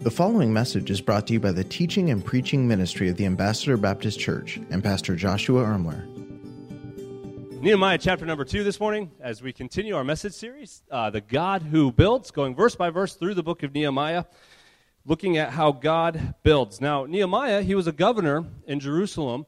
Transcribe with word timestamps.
The 0.00 0.12
following 0.12 0.52
message 0.52 0.92
is 0.92 1.00
brought 1.00 1.26
to 1.26 1.32
you 1.32 1.40
by 1.40 1.50
the 1.50 1.64
teaching 1.64 2.10
and 2.10 2.24
preaching 2.24 2.68
ministry 2.68 3.08
of 3.08 3.16
the 3.16 3.26
Ambassador 3.26 3.76
Baptist 3.76 4.20
Church 4.20 4.58
and 4.70 4.82
Pastor 4.82 5.16
Joshua 5.16 5.64
Ermler. 5.64 6.06
Nehemiah 7.60 7.98
chapter 7.98 8.24
number 8.24 8.44
two 8.44 8.62
this 8.62 8.78
morning, 8.78 9.10
as 9.20 9.42
we 9.42 9.52
continue 9.52 9.96
our 9.96 10.04
message 10.04 10.34
series, 10.34 10.84
uh, 10.92 11.10
The 11.10 11.20
God 11.20 11.62
Who 11.62 11.90
Builds, 11.90 12.30
going 12.30 12.54
verse 12.54 12.76
by 12.76 12.90
verse 12.90 13.14
through 13.14 13.34
the 13.34 13.42
book 13.42 13.64
of 13.64 13.74
Nehemiah, 13.74 14.26
looking 15.04 15.36
at 15.36 15.50
how 15.50 15.72
God 15.72 16.36
builds. 16.44 16.80
Now, 16.80 17.04
Nehemiah, 17.04 17.62
he 17.62 17.74
was 17.74 17.88
a 17.88 17.92
governor 17.92 18.44
in 18.68 18.78
Jerusalem 18.78 19.46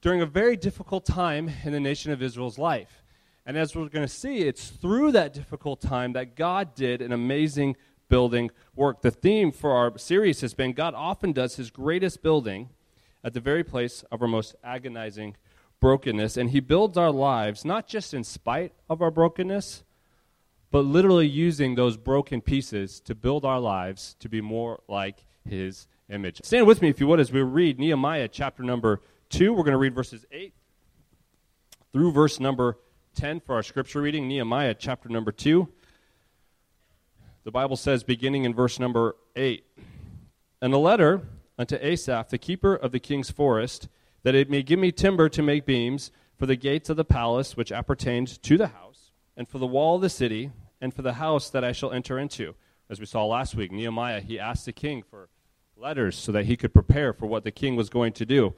during 0.00 0.20
a 0.20 0.26
very 0.26 0.56
difficult 0.56 1.06
time 1.06 1.52
in 1.62 1.70
the 1.70 1.78
nation 1.78 2.10
of 2.10 2.20
Israel's 2.20 2.58
life. 2.58 3.04
And 3.46 3.56
as 3.56 3.76
we're 3.76 3.88
going 3.88 4.06
to 4.06 4.12
see, 4.12 4.40
it's 4.40 4.66
through 4.66 5.12
that 5.12 5.32
difficult 5.32 5.80
time 5.80 6.14
that 6.14 6.34
God 6.34 6.74
did 6.74 7.00
an 7.00 7.12
amazing 7.12 7.76
building 8.08 8.50
work. 8.74 9.02
The 9.02 9.10
theme 9.10 9.52
for 9.52 9.72
our 9.72 9.96
series 9.98 10.40
has 10.40 10.54
been 10.54 10.72
God 10.72 10.94
often 10.94 11.32
does 11.32 11.56
his 11.56 11.70
greatest 11.70 12.22
building 12.22 12.70
at 13.22 13.34
the 13.34 13.40
very 13.40 13.64
place 13.64 14.04
of 14.10 14.22
our 14.22 14.28
most 14.28 14.54
agonizing 14.62 15.36
brokenness. 15.80 16.36
And 16.36 16.50
he 16.50 16.60
builds 16.60 16.96
our 16.96 17.10
lives 17.10 17.64
not 17.64 17.86
just 17.86 18.14
in 18.14 18.24
spite 18.24 18.72
of 18.88 19.02
our 19.02 19.10
brokenness, 19.10 19.84
but 20.70 20.80
literally 20.80 21.26
using 21.26 21.74
those 21.74 21.96
broken 21.96 22.40
pieces 22.40 23.00
to 23.00 23.14
build 23.14 23.44
our 23.44 23.60
lives 23.60 24.16
to 24.20 24.28
be 24.28 24.40
more 24.40 24.80
like 24.88 25.24
his 25.48 25.88
image. 26.10 26.40
Stand 26.44 26.66
with 26.66 26.82
me, 26.82 26.88
if 26.88 27.00
you 27.00 27.06
would, 27.06 27.20
as 27.20 27.32
we 27.32 27.42
read 27.42 27.78
Nehemiah 27.78 28.28
chapter 28.28 28.62
number 28.62 29.00
2. 29.30 29.52
We're 29.52 29.64
going 29.64 29.72
to 29.72 29.78
read 29.78 29.94
verses 29.94 30.24
8 30.30 30.52
through 31.92 32.12
verse 32.12 32.38
number 32.38 32.78
10 33.14 33.40
for 33.40 33.54
our 33.54 33.62
scripture 33.62 34.02
reading. 34.02 34.28
Nehemiah 34.28 34.74
chapter 34.74 35.08
number 35.08 35.32
2. 35.32 35.68
The 37.48 37.52
Bible 37.52 37.76
says, 37.76 38.04
beginning 38.04 38.44
in 38.44 38.52
verse 38.52 38.78
number 38.78 39.16
8 39.34 39.64
And 40.60 40.74
a 40.74 40.76
letter 40.76 41.22
unto 41.58 41.78
Asaph, 41.80 42.28
the 42.28 42.36
keeper 42.36 42.74
of 42.74 42.92
the 42.92 43.00
king's 43.00 43.30
forest, 43.30 43.88
that 44.22 44.34
it 44.34 44.50
may 44.50 44.62
give 44.62 44.78
me 44.78 44.92
timber 44.92 45.30
to 45.30 45.42
make 45.42 45.64
beams 45.64 46.12
for 46.36 46.44
the 46.44 46.56
gates 46.56 46.90
of 46.90 46.98
the 46.98 47.06
palace 47.06 47.56
which 47.56 47.72
appertained 47.72 48.42
to 48.42 48.58
the 48.58 48.66
house, 48.66 49.12
and 49.34 49.48
for 49.48 49.56
the 49.56 49.66
wall 49.66 49.96
of 49.96 50.02
the 50.02 50.10
city, 50.10 50.52
and 50.78 50.92
for 50.92 51.00
the 51.00 51.14
house 51.14 51.48
that 51.48 51.64
I 51.64 51.72
shall 51.72 51.90
enter 51.90 52.18
into. 52.18 52.54
As 52.90 53.00
we 53.00 53.06
saw 53.06 53.24
last 53.24 53.54
week, 53.54 53.72
Nehemiah, 53.72 54.20
he 54.20 54.38
asked 54.38 54.66
the 54.66 54.72
king 54.74 55.02
for 55.02 55.30
letters 55.74 56.18
so 56.18 56.30
that 56.32 56.44
he 56.44 56.54
could 56.54 56.74
prepare 56.74 57.14
for 57.14 57.24
what 57.24 57.44
the 57.44 57.50
king 57.50 57.76
was 57.76 57.88
going 57.88 58.12
to 58.12 58.26
do. 58.26 58.52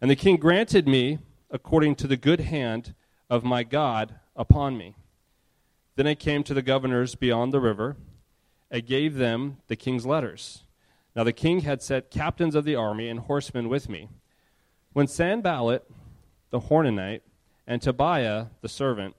And 0.00 0.10
the 0.10 0.16
king 0.16 0.36
granted 0.36 0.88
me 0.88 1.20
according 1.48 1.94
to 1.94 2.08
the 2.08 2.16
good 2.16 2.40
hand 2.40 2.96
of 3.30 3.44
my 3.44 3.62
God 3.62 4.16
upon 4.34 4.76
me. 4.76 4.96
Then 5.94 6.08
I 6.08 6.16
came 6.16 6.42
to 6.42 6.54
the 6.54 6.60
governors 6.60 7.14
beyond 7.14 7.52
the 7.52 7.60
river 7.60 7.96
I 8.72 8.80
gave 8.80 9.16
them 9.16 9.58
the 9.68 9.76
king's 9.76 10.06
letters. 10.06 10.64
Now 11.14 11.24
the 11.24 11.32
king 11.32 11.60
had 11.60 11.82
set 11.82 12.10
captains 12.10 12.54
of 12.54 12.64
the 12.64 12.74
army 12.74 13.08
and 13.08 13.20
horsemen 13.20 13.68
with 13.68 13.88
me. 13.88 14.08
When 14.94 15.06
Sanballat, 15.06 15.84
the 16.50 16.60
Horonite, 16.60 17.20
and 17.66 17.82
Tobiah, 17.82 18.46
the 18.62 18.68
servant, 18.68 19.14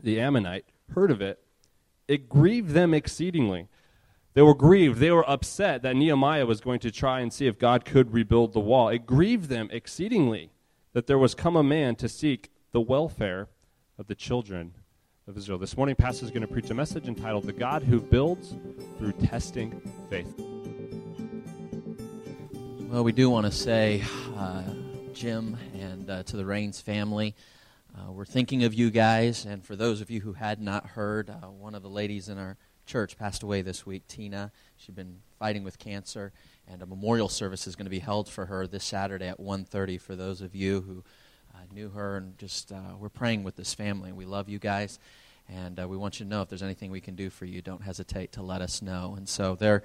the 0.00 0.20
Ammonite, 0.20 0.64
heard 0.94 1.10
of 1.10 1.20
it, 1.20 1.40
it 2.06 2.28
grieved 2.28 2.70
them 2.70 2.94
exceedingly. 2.94 3.68
They 4.34 4.42
were 4.42 4.54
grieved. 4.54 4.98
They 4.98 5.10
were 5.10 5.28
upset 5.28 5.82
that 5.82 5.96
Nehemiah 5.96 6.46
was 6.46 6.60
going 6.60 6.80
to 6.80 6.90
try 6.90 7.20
and 7.20 7.32
see 7.32 7.46
if 7.46 7.58
God 7.58 7.84
could 7.84 8.12
rebuild 8.12 8.52
the 8.52 8.60
wall. 8.60 8.88
It 8.88 9.06
grieved 9.06 9.48
them 9.48 9.68
exceedingly 9.72 10.52
that 10.92 11.06
there 11.06 11.18
was 11.18 11.34
come 11.34 11.56
a 11.56 11.62
man 11.62 11.96
to 11.96 12.08
seek 12.08 12.50
the 12.70 12.80
welfare 12.80 13.48
of 13.98 14.06
the 14.06 14.14
children 14.14 14.74
of 15.28 15.36
Israel. 15.36 15.56
This 15.56 15.76
morning, 15.76 15.94
Pastor 15.94 16.24
is 16.24 16.32
going 16.32 16.42
to 16.42 16.48
preach 16.48 16.68
a 16.70 16.74
message 16.74 17.06
entitled 17.06 17.44
The 17.44 17.52
God 17.52 17.84
Who 17.84 18.00
Builds 18.00 18.56
Through 18.98 19.12
Testing 19.12 19.80
Faith. 20.10 20.26
Well, 22.90 23.04
we 23.04 23.12
do 23.12 23.30
want 23.30 23.46
to 23.46 23.52
say, 23.52 24.02
uh, 24.36 24.64
Jim, 25.12 25.56
and 25.78 26.10
uh, 26.10 26.22
to 26.24 26.36
the 26.36 26.44
Rains 26.44 26.80
family, 26.80 27.36
uh, 27.96 28.10
we're 28.10 28.24
thinking 28.24 28.64
of 28.64 28.74
you 28.74 28.90
guys. 28.90 29.44
And 29.44 29.64
for 29.64 29.76
those 29.76 30.00
of 30.00 30.10
you 30.10 30.20
who 30.20 30.32
had 30.32 30.60
not 30.60 30.86
heard, 30.86 31.30
uh, 31.30 31.34
one 31.50 31.76
of 31.76 31.82
the 31.82 31.90
ladies 31.90 32.28
in 32.28 32.36
our 32.36 32.56
church 32.84 33.16
passed 33.16 33.44
away 33.44 33.62
this 33.62 33.86
week, 33.86 34.08
Tina. 34.08 34.50
She'd 34.76 34.96
been 34.96 35.20
fighting 35.38 35.62
with 35.62 35.78
cancer, 35.78 36.32
and 36.66 36.82
a 36.82 36.86
memorial 36.86 37.28
service 37.28 37.68
is 37.68 37.76
going 37.76 37.86
to 37.86 37.90
be 37.90 38.00
held 38.00 38.28
for 38.28 38.46
her 38.46 38.66
this 38.66 38.82
Saturday 38.82 39.28
at 39.28 39.38
1.30 39.38 40.00
for 40.00 40.16
those 40.16 40.40
of 40.40 40.56
you 40.56 40.80
who 40.80 41.04
knew 41.72 41.90
her, 41.90 42.16
and 42.16 42.38
just 42.38 42.72
uh, 42.72 42.94
we're 42.98 43.08
praying 43.08 43.44
with 43.44 43.56
this 43.56 43.74
family. 43.74 44.12
We 44.12 44.24
love 44.24 44.48
you 44.48 44.58
guys, 44.58 44.98
and 45.48 45.80
uh, 45.80 45.88
we 45.88 45.96
want 45.96 46.20
you 46.20 46.24
to 46.24 46.30
know 46.30 46.42
if 46.42 46.48
there's 46.48 46.62
anything 46.62 46.90
we 46.90 47.00
can 47.00 47.14
do 47.14 47.30
for 47.30 47.44
you, 47.44 47.62
don't 47.62 47.82
hesitate 47.82 48.32
to 48.32 48.42
let 48.42 48.60
us 48.60 48.82
know. 48.82 49.14
And 49.16 49.28
so 49.28 49.54
their 49.54 49.82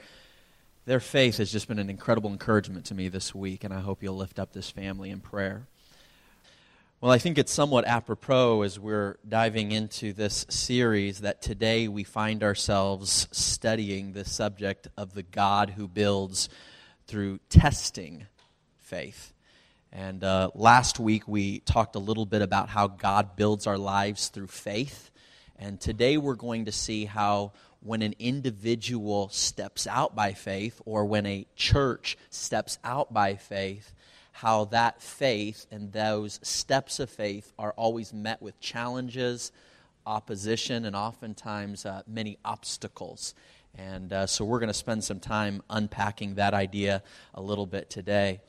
their 0.86 1.00
faith 1.00 1.38
has 1.38 1.52
just 1.52 1.68
been 1.68 1.80
an 1.80 1.90
incredible 1.90 2.30
encouragement 2.30 2.86
to 2.86 2.96
me 2.96 3.10
this 3.10 3.36
week, 3.36 3.64
and 3.64 3.74
I 3.74 3.82
hope 3.82 4.02
you'll 4.02 4.16
lift 4.16 4.40
up 4.40 4.54
this 4.54 4.70
family 4.70 5.10
in 5.10 5.20
prayer. 5.20 5.68
Well, 7.00 7.12
I 7.12 7.20
think 7.20 7.38
it's 7.38 7.52
somewhat 7.52 7.86
apropos 7.86 8.64
as 8.64 8.80
we're 8.80 9.18
diving 9.28 9.72
into 9.72 10.14
this 10.14 10.48
series 10.50 11.20
that 11.20 11.44
today 11.44 11.88
we 11.88 12.04
find 12.04 12.42
ourselves 12.42 13.28
studying 13.32 14.14
the 14.14 14.26
subject 14.26 14.88
of 14.98 15.14
the 15.14 15.22
God 15.22 15.72
who 15.72 15.88
builds 15.88 16.50
through 17.06 17.40
testing 17.50 18.26
faith. 18.80 19.32
And 19.92 20.24
uh, 20.24 20.52
last 20.54 21.00
week 21.00 21.28
we 21.28 21.60
talked 21.60 21.96
a 21.96 22.00
little 22.00 22.26
bit 22.26 22.42
about 22.42 22.70
how 22.70 22.88
God 22.88 23.36
builds 23.36 23.68
our 23.68 23.78
lives 23.78 24.28
through 24.28 24.48
faith. 24.48 25.12
And 25.58 25.80
today 25.80 26.18
we're 26.18 26.36
going 26.36 26.66
to 26.66 26.72
see 26.72 27.06
how 27.06 27.54
when 27.82 28.02
an 28.02 28.14
individual 28.20 29.30
steps 29.30 29.88
out 29.88 30.16
by 30.16 30.34
faith 30.34 30.82
or 30.86 31.06
when 31.06 31.26
a 31.26 31.46
church 31.56 32.18
steps 32.30 32.78
out 32.84 33.14
by 33.14 33.36
faith, 33.36 33.94
how 34.34 34.66
that 34.66 35.02
faith 35.02 35.66
and 35.72 35.92
those 35.94 36.40
steps 36.44 37.00
of 37.00 37.10
faith 37.10 37.54
are 37.58 37.72
always 37.72 38.14
met 38.14 38.42
with 38.42 38.60
challenges, 38.60 39.52
opposition, 40.06 40.86
and 40.86 40.96
oftentimes 40.96 41.86
uh, 41.86 42.04
many 42.08 42.38
obstacles. 42.46 43.34
And 43.78 44.12
uh, 44.12 44.28
so 44.28 44.44
we're 44.44 44.60
going 44.60 44.68
to 44.68 44.74
spend 44.74 45.04
some 45.04 45.20
time 45.20 45.62
unpacking 45.70 46.36
that 46.36 46.54
idea 46.54 47.04
a 47.34 47.42
little 47.42 47.66
bit 47.66 47.90
today. 47.90 48.42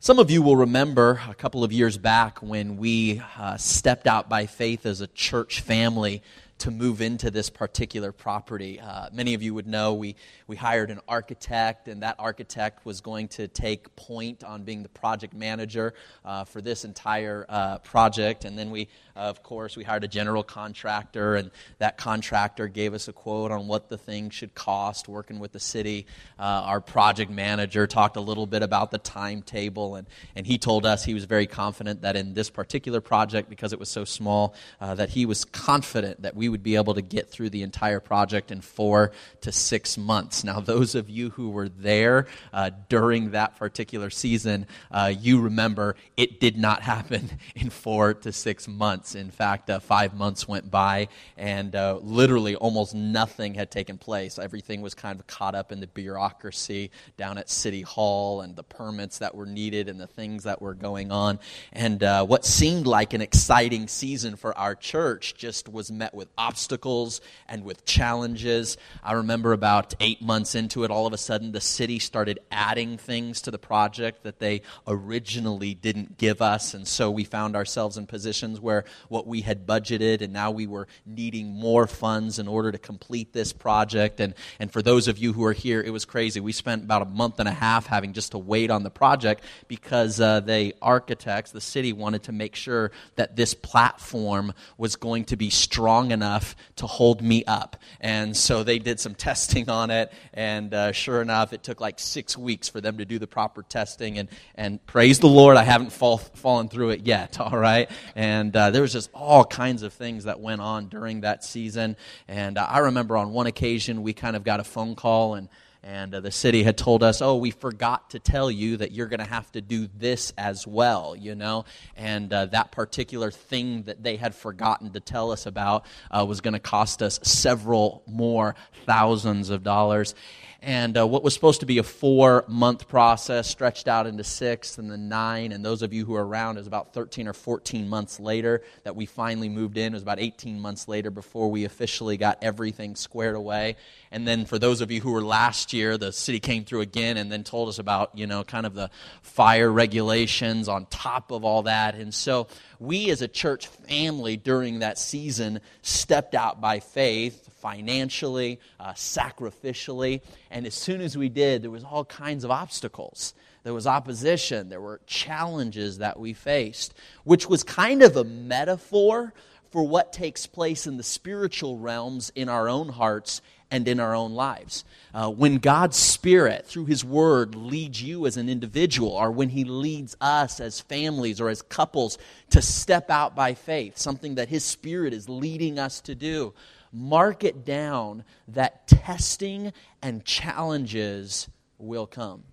Some 0.00 0.20
of 0.20 0.30
you 0.30 0.42
will 0.42 0.54
remember 0.54 1.20
a 1.28 1.34
couple 1.34 1.64
of 1.64 1.72
years 1.72 1.98
back 1.98 2.38
when 2.38 2.76
we 2.76 3.20
uh, 3.36 3.56
stepped 3.56 4.06
out 4.06 4.28
by 4.28 4.46
faith 4.46 4.86
as 4.86 5.00
a 5.00 5.08
church 5.08 5.60
family 5.60 6.22
to 6.58 6.70
move 6.70 7.00
into 7.00 7.30
this 7.30 7.50
particular 7.50 8.12
property. 8.12 8.80
Uh, 8.80 9.08
many 9.12 9.34
of 9.34 9.42
you 9.42 9.54
would 9.54 9.66
know 9.66 9.94
we, 9.94 10.16
we 10.46 10.56
hired 10.56 10.90
an 10.90 11.00
architect, 11.08 11.88
and 11.88 12.02
that 12.02 12.16
architect 12.18 12.84
was 12.84 13.00
going 13.00 13.28
to 13.28 13.48
take 13.48 13.94
point 13.96 14.42
on 14.42 14.64
being 14.64 14.82
the 14.82 14.88
project 14.88 15.34
manager 15.34 15.94
uh, 16.24 16.44
for 16.44 16.60
this 16.60 16.84
entire 16.84 17.46
uh, 17.48 17.78
project. 17.78 18.44
And 18.44 18.58
then 18.58 18.70
we, 18.70 18.88
of 19.14 19.42
course, 19.42 19.76
we 19.76 19.84
hired 19.84 20.04
a 20.04 20.08
general 20.08 20.42
contractor, 20.42 21.36
and 21.36 21.50
that 21.78 21.96
contractor 21.96 22.68
gave 22.68 22.94
us 22.94 23.08
a 23.08 23.12
quote 23.12 23.52
on 23.52 23.68
what 23.68 23.88
the 23.88 23.98
thing 23.98 24.30
should 24.30 24.54
cost 24.54 25.08
working 25.08 25.38
with 25.38 25.52
the 25.52 25.60
city. 25.60 26.06
Uh, 26.38 26.42
our 26.42 26.80
project 26.80 27.30
manager 27.30 27.86
talked 27.86 28.16
a 28.16 28.20
little 28.20 28.46
bit 28.46 28.62
about 28.62 28.90
the 28.90 28.98
timetable, 28.98 29.94
and, 29.94 30.06
and 30.34 30.46
he 30.46 30.58
told 30.58 30.84
us 30.84 31.04
he 31.04 31.14
was 31.14 31.24
very 31.24 31.46
confident 31.46 32.02
that 32.02 32.16
in 32.16 32.34
this 32.34 32.50
particular 32.50 33.00
project, 33.00 33.48
because 33.48 33.72
it 33.72 33.78
was 33.78 33.88
so 33.88 34.04
small, 34.04 34.54
uh, 34.80 34.94
that 34.94 35.10
he 35.10 35.24
was 35.24 35.44
confident 35.44 36.22
that 36.22 36.34
we 36.34 36.47
would 36.48 36.62
be 36.62 36.76
able 36.76 36.94
to 36.94 37.02
get 37.02 37.30
through 37.30 37.50
the 37.50 37.62
entire 37.62 38.00
project 38.00 38.50
in 38.50 38.60
four 38.60 39.12
to 39.42 39.52
six 39.52 39.98
months. 39.98 40.44
Now, 40.44 40.60
those 40.60 40.94
of 40.94 41.08
you 41.08 41.30
who 41.30 41.50
were 41.50 41.68
there 41.68 42.26
uh, 42.52 42.70
during 42.88 43.32
that 43.32 43.56
particular 43.56 44.10
season, 44.10 44.66
uh, 44.90 45.12
you 45.18 45.40
remember 45.40 45.96
it 46.16 46.40
did 46.40 46.56
not 46.56 46.82
happen 46.88 47.30
in 47.54 47.70
four 47.70 48.14
to 48.14 48.32
six 48.32 48.68
months. 48.68 49.14
In 49.14 49.30
fact, 49.30 49.70
uh, 49.70 49.80
five 49.80 50.14
months 50.14 50.46
went 50.46 50.70
by, 50.70 51.08
and 51.36 51.74
uh, 51.74 51.98
literally 52.02 52.54
almost 52.56 52.94
nothing 52.94 53.54
had 53.54 53.70
taken 53.70 53.98
place. 53.98 54.38
Everything 54.38 54.82
was 54.82 54.94
kind 54.94 55.18
of 55.18 55.26
caught 55.26 55.54
up 55.54 55.72
in 55.72 55.80
the 55.80 55.86
bureaucracy 55.86 56.90
down 57.16 57.38
at 57.38 57.50
City 57.50 57.82
Hall 57.82 58.40
and 58.40 58.56
the 58.56 58.62
permits 58.62 59.18
that 59.18 59.34
were 59.34 59.46
needed 59.46 59.88
and 59.88 60.00
the 60.00 60.06
things 60.06 60.44
that 60.44 60.60
were 60.60 60.74
going 60.74 61.10
on. 61.10 61.38
And 61.72 62.02
uh, 62.02 62.24
what 62.24 62.44
seemed 62.44 62.86
like 62.86 63.12
an 63.12 63.20
exciting 63.20 63.88
season 63.88 64.36
for 64.36 64.56
our 64.56 64.74
church 64.74 65.34
just 65.36 65.68
was 65.68 65.90
met 65.90 66.14
with 66.14 66.28
obstacles 66.38 67.20
and 67.48 67.64
with 67.64 67.84
challenges. 67.84 68.78
I 69.02 69.14
remember 69.14 69.52
about 69.52 69.94
eight 70.00 70.22
months 70.22 70.54
into 70.54 70.84
it, 70.84 70.90
all 70.90 71.06
of 71.06 71.12
a 71.12 71.18
sudden 71.18 71.52
the 71.52 71.60
city 71.60 71.98
started 71.98 72.38
adding 72.50 72.96
things 72.96 73.42
to 73.42 73.50
the 73.50 73.58
project 73.58 74.22
that 74.22 74.38
they 74.38 74.62
originally 74.86 75.74
didn't 75.74 76.16
give 76.16 76.40
us. 76.40 76.72
And 76.74 76.86
so 76.86 77.10
we 77.10 77.24
found 77.24 77.56
ourselves 77.56 77.98
in 77.98 78.06
positions 78.06 78.60
where 78.60 78.84
what 79.08 79.26
we 79.26 79.40
had 79.40 79.66
budgeted 79.66 80.22
and 80.22 80.32
now 80.32 80.52
we 80.52 80.66
were 80.66 80.86
needing 81.04 81.48
more 81.48 81.86
funds 81.86 82.38
in 82.38 82.46
order 82.46 82.70
to 82.70 82.78
complete 82.78 83.32
this 83.32 83.52
project. 83.52 84.20
And, 84.20 84.34
and 84.60 84.72
for 84.72 84.80
those 84.80 85.08
of 85.08 85.18
you 85.18 85.32
who 85.32 85.44
are 85.44 85.52
here, 85.52 85.80
it 85.80 85.90
was 85.90 86.04
crazy. 86.04 86.38
We 86.38 86.52
spent 86.52 86.84
about 86.84 87.02
a 87.02 87.06
month 87.06 87.40
and 87.40 87.48
a 87.48 87.52
half 87.52 87.86
having 87.86 88.12
just 88.12 88.32
to 88.32 88.38
wait 88.38 88.70
on 88.70 88.84
the 88.84 88.90
project 88.90 89.42
because 89.66 90.20
uh, 90.20 90.40
the 90.40 90.74
architects, 90.80 91.50
the 91.50 91.60
city, 91.60 91.92
wanted 91.92 92.22
to 92.24 92.32
make 92.32 92.54
sure 92.54 92.92
that 93.16 93.34
this 93.34 93.54
platform 93.54 94.52
was 94.76 94.94
going 94.94 95.24
to 95.24 95.36
be 95.36 95.50
strong 95.50 96.12
enough 96.12 96.27
enough 96.28 96.54
to 96.76 96.86
hold 96.86 97.22
me 97.22 97.42
up. 97.46 97.76
And 98.00 98.36
so 98.36 98.62
they 98.62 98.78
did 98.78 99.00
some 99.00 99.14
testing 99.28 99.70
on 99.70 99.90
it, 99.90 100.12
and 100.34 100.72
uh, 100.74 100.92
sure 100.92 101.22
enough, 101.22 101.52
it 101.52 101.62
took 101.62 101.80
like 101.80 101.98
six 101.98 102.36
weeks 102.36 102.68
for 102.68 102.80
them 102.80 102.98
to 102.98 103.04
do 103.04 103.18
the 103.18 103.26
proper 103.26 103.62
testing. 103.62 104.18
And, 104.18 104.28
and 104.54 104.84
praise 104.86 105.18
the 105.18 105.28
Lord, 105.28 105.56
I 105.56 105.64
haven't 105.64 105.92
fall, 105.92 106.18
fallen 106.18 106.68
through 106.68 106.90
it 106.90 107.06
yet, 107.06 107.40
all 107.44 107.58
right? 107.58 107.90
And 108.14 108.54
uh, 108.54 108.70
there 108.70 108.82
was 108.82 108.92
just 108.92 109.10
all 109.14 109.44
kinds 109.44 109.82
of 109.82 109.92
things 109.92 110.24
that 110.24 110.40
went 110.40 110.60
on 110.60 110.88
during 110.88 111.22
that 111.22 111.44
season. 111.44 111.96
And 112.26 112.58
uh, 112.58 112.66
I 112.68 112.78
remember 112.78 113.16
on 113.16 113.32
one 113.32 113.46
occasion, 113.46 114.02
we 114.02 114.12
kind 114.12 114.36
of 114.36 114.44
got 114.44 114.60
a 114.60 114.64
phone 114.64 114.94
call, 114.94 115.34
and 115.34 115.48
and 115.82 116.14
uh, 116.14 116.20
the 116.20 116.30
city 116.30 116.62
had 116.62 116.76
told 116.76 117.02
us, 117.02 117.22
oh, 117.22 117.36
we 117.36 117.50
forgot 117.50 118.10
to 118.10 118.18
tell 118.18 118.50
you 118.50 118.76
that 118.78 118.92
you're 118.92 119.06
going 119.06 119.20
to 119.20 119.26
have 119.26 119.50
to 119.52 119.60
do 119.60 119.88
this 119.96 120.32
as 120.36 120.66
well, 120.66 121.14
you 121.16 121.34
know? 121.34 121.64
And 121.96 122.32
uh, 122.32 122.46
that 122.46 122.72
particular 122.72 123.30
thing 123.30 123.84
that 123.84 124.02
they 124.02 124.16
had 124.16 124.34
forgotten 124.34 124.90
to 124.92 125.00
tell 125.00 125.30
us 125.30 125.46
about 125.46 125.86
uh, 126.10 126.24
was 126.28 126.40
going 126.40 126.54
to 126.54 126.60
cost 126.60 127.02
us 127.02 127.20
several 127.22 128.02
more 128.06 128.54
thousands 128.86 129.50
of 129.50 129.62
dollars. 129.62 130.14
And 130.60 130.98
uh, 130.98 131.06
what 131.06 131.22
was 131.22 131.34
supposed 131.34 131.60
to 131.60 131.66
be 131.66 131.78
a 131.78 131.84
four 131.84 132.44
month 132.48 132.88
process 132.88 133.46
stretched 133.48 133.86
out 133.86 134.08
into 134.08 134.24
six 134.24 134.76
and 134.76 134.90
then 134.90 135.08
nine. 135.08 135.52
And 135.52 135.64
those 135.64 135.82
of 135.82 135.92
you 135.92 136.04
who 136.04 136.16
are 136.16 136.26
around, 136.26 136.56
it 136.56 136.60
was 136.60 136.66
about 136.66 136.92
13 136.92 137.28
or 137.28 137.32
14 137.32 137.88
months 137.88 138.18
later 138.18 138.62
that 138.82 138.96
we 138.96 139.06
finally 139.06 139.48
moved 139.48 139.78
in. 139.78 139.92
It 139.92 139.96
was 139.96 140.02
about 140.02 140.18
18 140.18 140.58
months 140.58 140.88
later 140.88 141.12
before 141.12 141.48
we 141.48 141.64
officially 141.64 142.16
got 142.16 142.38
everything 142.42 142.96
squared 142.96 143.36
away. 143.36 143.76
And 144.10 144.26
then 144.26 144.46
for 144.46 144.58
those 144.58 144.80
of 144.80 144.90
you 144.90 145.00
who 145.00 145.12
were 145.12 145.22
last 145.22 145.72
year, 145.72 145.96
the 145.96 146.12
city 146.12 146.40
came 146.40 146.64
through 146.64 146.80
again 146.80 147.18
and 147.18 147.30
then 147.30 147.44
told 147.44 147.68
us 147.68 147.78
about, 147.78 148.18
you 148.18 148.26
know, 148.26 148.42
kind 148.42 148.66
of 148.66 148.74
the 148.74 148.90
fire 149.22 149.70
regulations 149.70 150.68
on 150.68 150.86
top 150.86 151.30
of 151.30 151.44
all 151.44 151.62
that. 151.62 151.94
And 151.94 152.12
so 152.12 152.48
we 152.78 153.10
as 153.10 153.22
a 153.22 153.28
church 153.28 153.66
family 153.66 154.36
during 154.36 154.80
that 154.80 154.98
season 154.98 155.60
stepped 155.82 156.34
out 156.34 156.60
by 156.60 156.80
faith 156.80 157.52
financially, 157.60 158.60
uh, 158.78 158.92
sacrificially. 158.92 160.20
And 160.50 160.66
as 160.66 160.74
soon 160.74 161.00
as 161.00 161.16
we 161.16 161.28
did, 161.28 161.62
there 161.62 161.70
was 161.70 161.84
all 161.84 162.04
kinds 162.04 162.44
of 162.44 162.50
obstacles. 162.50 163.34
There 163.64 163.74
was 163.74 163.86
opposition. 163.86 164.68
There 164.68 164.80
were 164.80 165.00
challenges 165.06 165.98
that 165.98 166.18
we 166.18 166.32
faced, 166.32 166.94
which 167.24 167.48
was 167.48 167.64
kind 167.64 168.02
of 168.02 168.16
a 168.16 168.24
metaphor 168.24 169.34
for 169.70 169.82
what 169.86 170.12
takes 170.12 170.46
place 170.46 170.86
in 170.86 170.96
the 170.96 171.02
spiritual 171.02 171.78
realms 171.78 172.32
in 172.34 172.48
our 172.48 172.68
own 172.68 172.88
hearts 172.88 173.42
and 173.70 173.86
in 173.86 174.00
our 174.00 174.14
own 174.14 174.32
lives. 174.32 174.84
Uh, 175.12 175.30
when 175.30 175.58
God's 175.58 175.96
Spirit, 175.96 176.66
through 176.66 176.86
His 176.86 177.04
Word, 177.04 177.54
leads 177.54 178.02
you 178.02 178.26
as 178.26 178.36
an 178.36 178.48
individual, 178.48 179.10
or 179.10 179.30
when 179.30 179.50
He 179.50 179.64
leads 179.64 180.16
us 180.20 180.60
as 180.60 180.80
families 180.80 181.40
or 181.40 181.48
as 181.48 181.62
couples 181.62 182.18
to 182.50 182.62
step 182.62 183.10
out 183.10 183.36
by 183.36 183.54
faith, 183.54 183.98
something 183.98 184.36
that 184.36 184.48
His 184.48 184.64
Spirit 184.64 185.12
is 185.12 185.28
leading 185.28 185.78
us 185.78 186.00
to 186.02 186.14
do, 186.14 186.54
mark 186.92 187.44
it 187.44 187.64
down 187.64 188.24
that 188.48 188.86
testing 188.88 189.72
and 190.02 190.24
challenges 190.24 191.48
will 191.78 192.06
come. 192.06 192.44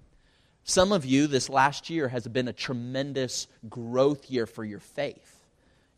Some 0.64 0.92
of 0.92 1.06
you, 1.06 1.28
this 1.28 1.48
last 1.48 1.90
year 1.90 2.08
has 2.08 2.28
been 2.28 2.48
a 2.48 2.54
tremendous 2.54 3.48
growth 3.70 4.30
year 4.32 4.48
for 4.48 4.64
your 4.66 4.80
faith. 4.80 5.46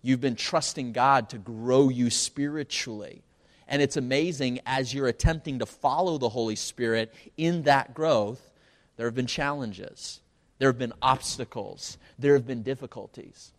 You've 0.02 0.22
been 0.22 0.36
trusting 0.36 0.92
God 0.92 1.30
to 1.30 1.38
grow 1.38 1.90
you 1.90 2.10
spiritually. 2.10 3.24
And 3.68 3.82
it's 3.82 3.98
amazing 3.98 4.62
as 4.66 4.94
you're 4.94 5.08
attempting 5.08 5.60
to 5.60 5.66
follow 5.66 6.18
the 6.18 6.30
Holy 6.30 6.56
Spirit 6.56 7.14
in 7.36 7.64
that 7.64 7.94
growth, 7.94 8.42
there 8.96 9.06
have 9.06 9.16
been 9.16 9.28
challenges, 9.28 10.22
there 10.58 10.70
have 10.70 10.78
been 10.78 10.94
obstacles, 11.02 11.98
there 12.18 12.34
have 12.34 12.48
been 12.48 12.64
difficulties. 12.64 13.52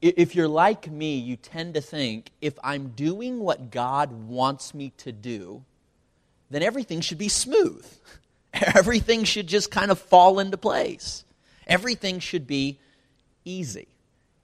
If 0.00 0.34
you're 0.36 0.48
like 0.48 0.90
me, 0.90 1.16
you 1.16 1.36
tend 1.36 1.74
to 1.74 1.80
think 1.80 2.30
if 2.40 2.58
I'm 2.62 2.88
doing 2.88 3.40
what 3.40 3.70
God 3.70 4.12
wants 4.12 4.74
me 4.74 4.92
to 4.98 5.10
do, 5.10 5.64
then 6.50 6.62
everything 6.62 7.00
should 7.00 7.18
be 7.18 7.28
smooth. 7.28 7.84
Everything 8.52 9.24
should 9.24 9.46
just 9.46 9.70
kind 9.70 9.90
of 9.90 9.98
fall 9.98 10.38
into 10.38 10.56
place. 10.56 11.24
Everything 11.66 12.20
should 12.20 12.46
be 12.46 12.78
easy. 13.44 13.88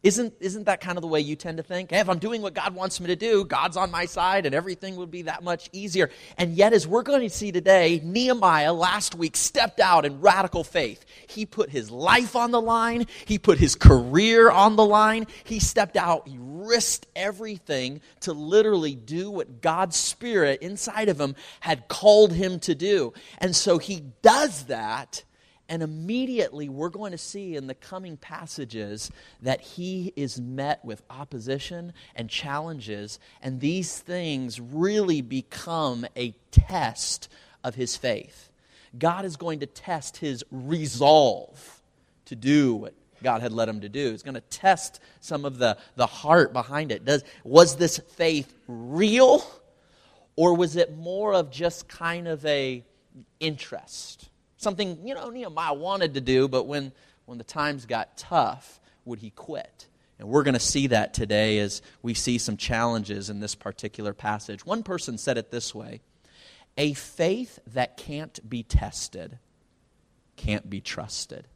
Isn't, 0.03 0.35
isn't 0.41 0.65
that 0.65 0.81
kind 0.81 0.99
of 0.99 1.03
the 1.03 1.09
way 1.09 1.21
you 1.21 1.37
tend 1.37 1.59
to 1.59 1.63
think? 1.63 1.91
Hey, 1.91 2.01
if 2.01 2.09
I'm 2.09 2.19
doing 2.19 2.43
what 2.43 2.55
God 2.55 2.75
wants 2.75 3.01
me 3.01 3.07
to 3.07 3.17
do, 3.17 3.45
God's 3.45 3.77
on 3.77 3.93
my 3.93 4.07
side 4.07 4.47
and 4.47 4.55
everything 4.55 4.97
would 4.97 5.13
be 5.13 5.23
that 5.23 5.45
much 5.45 5.71
easier. 5.73 6.11
And 6.37 6.55
yet, 6.55 6.73
as 6.73 6.89
we're 6.89 7.05
going 7.05 7.21
to 7.21 7.31
see 7.31 7.53
today, 7.53 8.01
Nehemiah 8.03 8.73
last 8.73 9.15
week 9.15 9.37
stepped 9.37 9.79
out 9.79 10.05
in 10.05 10.21
radical 10.21 10.65
faith. 10.65 11.05
He 11.29 11.47
put 11.47 11.71
his 11.71 11.89
life 11.89 12.35
on 12.35 12.51
the 12.51 12.61
line, 12.61 13.07
he 13.27 13.39
put 13.39 13.59
his 13.59 13.77
career 13.77 14.51
on 14.51 14.75
the 14.75 14.85
line. 14.85 15.29
He 15.45 15.61
stepped 15.61 15.97
out, 15.97 16.27
he 16.27 16.37
risked 16.41 17.07
everything 17.15 18.01
to 18.21 18.33
literally 18.33 18.97
do 18.97 19.31
what 19.31 19.61
God's 19.61 19.97
Spirit 19.97 20.63
inside 20.63 21.11
of 21.11 21.21
him 21.21 21.37
had 21.61 21.87
called 21.87 22.33
him 22.33 22.59
to 22.61 22.75
do. 22.75 23.13
And 23.39 23.55
so 23.55 23.79
he 23.79 24.03
does 24.23 24.65
that 24.65 25.23
and 25.73 25.83
immediately 25.83 26.69
we're 26.69 26.91
going 26.91 27.13
to 27.13 27.19
see 27.19 27.57
in 27.57 27.67
the 27.67 27.75
coming 27.75 28.19
passages 28.19 29.11
that 29.41 29.63
he 29.63 30.13
is 30.17 30.39
met 30.39 30.85
with 30.85 31.03
opposition 31.09 31.95
and 32.15 32.29
challenges, 32.29 33.19
and 33.41 33.59
these 33.59 33.99
things 33.99 34.61
really 34.61 35.23
become 35.23 36.05
a 36.15 36.35
test 36.51 37.31
of 37.65 37.75
his 37.75 37.97
faith. 37.97 38.51
God 38.99 39.25
is 39.25 39.39
going 39.39 39.61
to 39.61 39.67
test 39.67 40.19
his 40.19 40.45
resolve 40.51 41.81
to 42.27 42.37
do 42.37 42.75
what 42.75 42.93
God 43.23 43.41
had 43.41 43.51
led 43.51 43.71
him 43.71 43.81
to 43.81 43.89
do. 43.89 44.11
He's 44.11 44.23
going 44.23 44.35
to 44.35 44.43
test 44.43 45.01
some 45.21 45.47
of 45.47 45.57
the, 45.57 45.79
the 45.97 46.07
heart 46.07 46.53
behind 46.53 46.93
it. 46.93 47.07
Does, 47.07 47.25
was 47.45 47.77
this 47.77 47.97
faith 47.97 48.53
real, 48.69 49.43
or 50.37 50.55
was 50.55 50.77
it 50.77 50.95
more 50.95 51.33
of 51.33 51.51
just 51.51 51.89
kind 51.89 52.29
of 52.29 52.45
a 52.45 52.85
interest? 53.41 54.29
Something, 54.63 55.05
you 55.05 55.13
know, 55.17 55.29
Nehemiah 55.29 55.75
wanted 55.75 56.15
to 56.15 56.21
do, 56.21 56.47
but 56.47 56.69
when, 56.69 56.93
when 57.25 57.37
the 57.37 57.43
times 57.43 57.85
got 57.85 58.17
tough, 58.17 58.79
would 59.05 59.19
he 59.19 59.31
quit? 59.31 59.89
And 60.21 60.29
we're 60.29 60.45
going 60.45 60.55
to 60.55 60.61
see 60.61 60.87
that 60.87 61.15
today 61.15 61.59
as 61.59 61.83
we 62.01 62.15
see 62.15 62.39
some 62.39 62.57
challenges 62.57 63.29
in 63.29 63.41
this 63.41 63.57
particular 63.57 64.15
passage. 64.15 64.65
One 64.65 64.85
person 64.85 65.19
said 65.19 65.37
it 65.37 65.51
this 65.51 65.75
way 65.75 66.01
A 66.79 66.93
faith 66.93 67.59
that 67.73 67.97
can't 67.97 68.49
be 68.49 68.63
tested 68.63 69.41
can't 70.37 70.71
be 70.71 70.81
trusted. 70.81 71.49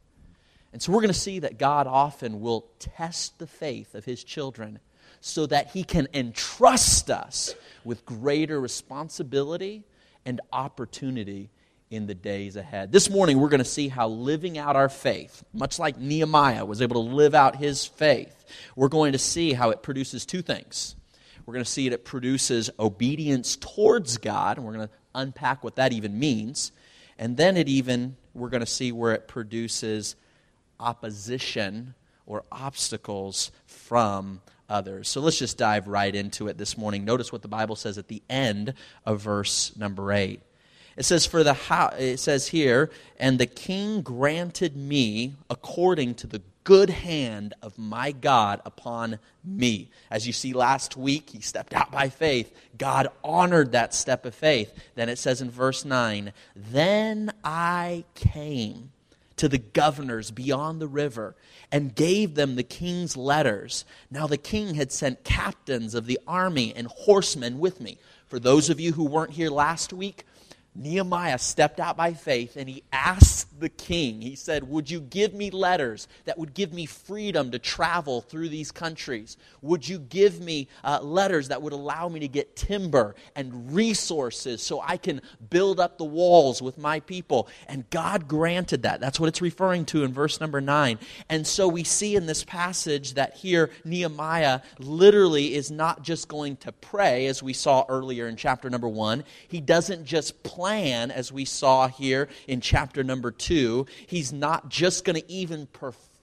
And 0.73 0.81
so 0.81 0.91
we're 0.91 0.99
going 0.99 1.07
to 1.07 1.13
see 1.13 1.39
that 1.39 1.57
God 1.57 1.87
often 1.87 2.41
will 2.41 2.67
test 2.77 3.39
the 3.39 3.47
faith 3.47 3.95
of 3.95 4.03
his 4.03 4.21
children 4.21 4.79
so 5.21 5.45
that 5.45 5.71
he 5.71 5.85
can 5.85 6.09
entrust 6.13 7.09
us 7.09 7.55
with 7.85 8.05
greater 8.05 8.59
responsibility 8.59 9.85
and 10.25 10.41
opportunity 10.51 11.51
in 11.89 12.07
the 12.07 12.15
days 12.15 12.55
ahead. 12.55 12.91
This 12.91 13.09
morning, 13.09 13.39
we're 13.39 13.49
going 13.49 13.59
to 13.59 13.65
see 13.65 13.87
how 13.87 14.07
living 14.07 14.57
out 14.57 14.75
our 14.75 14.89
faith, 14.89 15.43
much 15.53 15.79
like 15.79 15.97
Nehemiah 15.97 16.65
was 16.65 16.81
able 16.81 17.03
to 17.03 17.15
live 17.15 17.33
out 17.33 17.55
his 17.55 17.85
faith, 17.85 18.45
we're 18.75 18.89
going 18.89 19.13
to 19.13 19.19
see 19.19 19.53
how 19.53 19.69
it 19.69 19.81
produces 19.81 20.25
two 20.25 20.41
things. 20.41 20.95
We're 21.45 21.53
going 21.53 21.65
to 21.65 21.71
see 21.71 21.87
that 21.87 21.95
it 21.95 22.05
produces 22.05 22.69
obedience 22.77 23.55
towards 23.55 24.17
God, 24.17 24.57
and 24.57 24.65
we're 24.65 24.73
going 24.73 24.87
to 24.87 24.93
unpack 25.15 25.63
what 25.63 25.77
that 25.77 25.93
even 25.93 26.19
means. 26.19 26.73
And 27.17 27.37
then 27.37 27.55
it 27.55 27.69
even, 27.69 28.17
we're 28.33 28.49
going 28.49 28.61
to 28.61 28.65
see 28.65 28.91
where 28.91 29.13
it 29.13 29.27
produces 29.27 30.15
opposition 30.79 31.95
or 32.25 32.43
obstacles 32.51 33.51
from 33.65 34.41
others. 34.69 35.07
So 35.07 35.21
let's 35.21 35.39
just 35.39 35.57
dive 35.57 35.87
right 35.87 36.13
into 36.13 36.49
it 36.49 36.57
this 36.57 36.77
morning. 36.77 37.05
Notice 37.05 37.31
what 37.31 37.41
the 37.41 37.47
Bible 37.47 37.77
says 37.77 37.97
at 37.97 38.09
the 38.09 38.21
end 38.29 38.73
of 39.05 39.21
verse 39.21 39.71
number 39.77 40.11
8. 40.11 40.41
It 40.97 41.05
says, 41.05 41.27
for 41.27 41.43
the 41.43 41.55
it 41.99 42.19
says 42.19 42.47
here, 42.47 42.89
and 43.19 43.39
the 43.39 43.45
king 43.45 44.01
granted 44.01 44.75
me 44.75 45.35
according 45.49 46.15
to 46.15 46.27
the 46.27 46.41
good 46.63 46.89
hand 46.89 47.53
of 47.61 47.77
my 47.77 48.11
God 48.11 48.61
upon 48.65 49.19
me. 49.45 49.89
As 50.11 50.27
you 50.27 50.33
see 50.33 50.51
last 50.53 50.97
week, 50.97 51.29
he 51.29 51.39
stepped 51.39 51.73
out 51.73 51.91
by 51.91 52.09
faith. 52.09 52.51
God 52.77 53.07
honored 53.23 53.71
that 53.71 53.93
step 53.93 54.25
of 54.25 54.35
faith. 54.35 54.73
Then 54.95 55.07
it 55.07 55.17
says 55.17 55.39
in 55.39 55.51
verse 55.51 55.85
9, 55.85 56.33
Then 56.55 57.31
I 57.43 58.03
came 58.15 58.91
to 59.37 59.47
the 59.47 59.59
governors 59.59 60.31
beyond 60.31 60.81
the 60.81 60.87
river 60.87 61.35
and 61.71 61.95
gave 61.95 62.35
them 62.35 62.55
the 62.55 62.63
king's 62.63 63.15
letters. 63.15 63.85
Now 64.11 64.27
the 64.27 64.37
king 64.37 64.75
had 64.75 64.91
sent 64.91 65.23
captains 65.23 65.93
of 65.93 66.05
the 66.07 66.19
army 66.27 66.73
and 66.75 66.87
horsemen 66.87 67.59
with 67.59 67.79
me. 67.79 67.99
For 68.25 68.39
those 68.39 68.69
of 68.69 68.79
you 68.79 68.91
who 68.91 69.05
weren't 69.05 69.31
here 69.31 69.49
last 69.49 69.93
week, 69.93 70.25
Nehemiah 70.77 71.39
stepped 71.39 71.79
out 71.79 71.97
by 71.97 72.13
faith 72.13 72.55
and 72.55 72.69
he 72.69 72.83
asked 72.93 73.59
the 73.59 73.69
king, 73.69 74.21
he 74.21 74.35
said, 74.35 74.69
Would 74.69 74.91
you 74.91 74.99
give 74.99 75.33
me 75.33 75.49
letters 75.49 76.07
that 76.25 76.37
would 76.37 76.53
give 76.53 76.71
me 76.71 76.85
freedom 76.85 77.49
to 77.51 77.59
travel 77.59 78.21
through 78.21 78.49
these 78.49 78.71
countries? 78.71 79.37
Would 79.63 79.87
you 79.87 79.97
give 79.97 80.39
me 80.39 80.67
uh, 80.83 80.99
letters 81.01 81.47
that 81.47 81.61
would 81.63 81.73
allow 81.73 82.07
me 82.07 82.19
to 82.19 82.27
get 82.27 82.55
timber 82.55 83.15
and 83.35 83.73
resources 83.73 84.61
so 84.61 84.79
I 84.81 84.97
can 84.97 85.21
build 85.49 85.79
up 85.79 85.97
the 85.97 86.05
walls 86.05 86.61
with 86.61 86.77
my 86.77 86.99
people? 86.99 87.47
And 87.67 87.89
God 87.89 88.27
granted 88.27 88.83
that. 88.83 88.99
That's 88.99 89.19
what 89.19 89.29
it's 89.29 89.41
referring 89.41 89.85
to 89.85 90.03
in 90.03 90.13
verse 90.13 90.39
number 90.39 90.61
nine. 90.61 90.99
And 91.29 91.47
so 91.47 91.67
we 91.67 91.83
see 91.83 92.15
in 92.15 92.27
this 92.27 92.43
passage 92.43 93.15
that 93.15 93.35
here 93.35 93.71
Nehemiah 93.83 94.61
literally 94.77 95.55
is 95.55 95.71
not 95.71 96.03
just 96.03 96.27
going 96.27 96.57
to 96.57 96.71
pray, 96.71 97.25
as 97.25 97.41
we 97.41 97.53
saw 97.53 97.85
earlier 97.89 98.27
in 98.27 98.35
chapter 98.35 98.69
number 98.69 98.87
one. 98.87 99.23
He 99.47 99.59
doesn't 99.59 100.05
just 100.05 100.43
plan 100.43 100.66
plan, 100.67 101.11
as 101.11 101.31
we 101.31 101.45
saw 101.45 101.87
here 101.87 102.27
in 102.45 102.59
chapter 102.59 103.01
number 103.01 103.31
two. 103.31 103.85
He's 104.05 104.33
not 104.33 104.67
just 104.67 105.05
going 105.05 105.15
to 105.15 105.31
even 105.31 105.65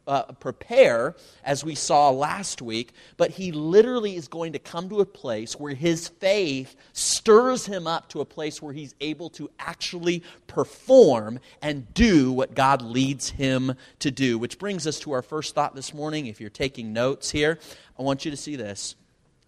uh, 0.06 0.24
prepare, 0.34 1.16
as 1.42 1.64
we 1.64 1.74
saw 1.74 2.10
last 2.10 2.60
week, 2.60 2.92
but 3.16 3.30
he 3.30 3.52
literally 3.52 4.16
is 4.16 4.28
going 4.28 4.52
to 4.52 4.58
come 4.58 4.90
to 4.90 5.00
a 5.00 5.06
place 5.06 5.58
where 5.58 5.72
his 5.72 6.08
faith 6.08 6.76
stirs 6.92 7.64
him 7.64 7.86
up 7.86 8.10
to 8.10 8.20
a 8.20 8.26
place 8.26 8.60
where 8.60 8.74
he's 8.74 8.94
able 9.00 9.30
to 9.30 9.50
actually 9.58 10.22
perform 10.46 11.40
and 11.62 11.94
do 11.94 12.30
what 12.30 12.54
God 12.54 12.82
leads 12.82 13.30
him 13.30 13.72
to 14.00 14.10
do. 14.10 14.36
Which 14.36 14.58
brings 14.58 14.86
us 14.86 15.00
to 15.00 15.12
our 15.12 15.22
first 15.22 15.54
thought 15.54 15.74
this 15.74 15.94
morning. 15.94 16.26
If 16.26 16.38
you're 16.38 16.50
taking 16.50 16.92
notes 16.92 17.30
here, 17.30 17.58
I 17.98 18.02
want 18.02 18.26
you 18.26 18.30
to 18.30 18.36
see 18.36 18.56
this. 18.56 18.94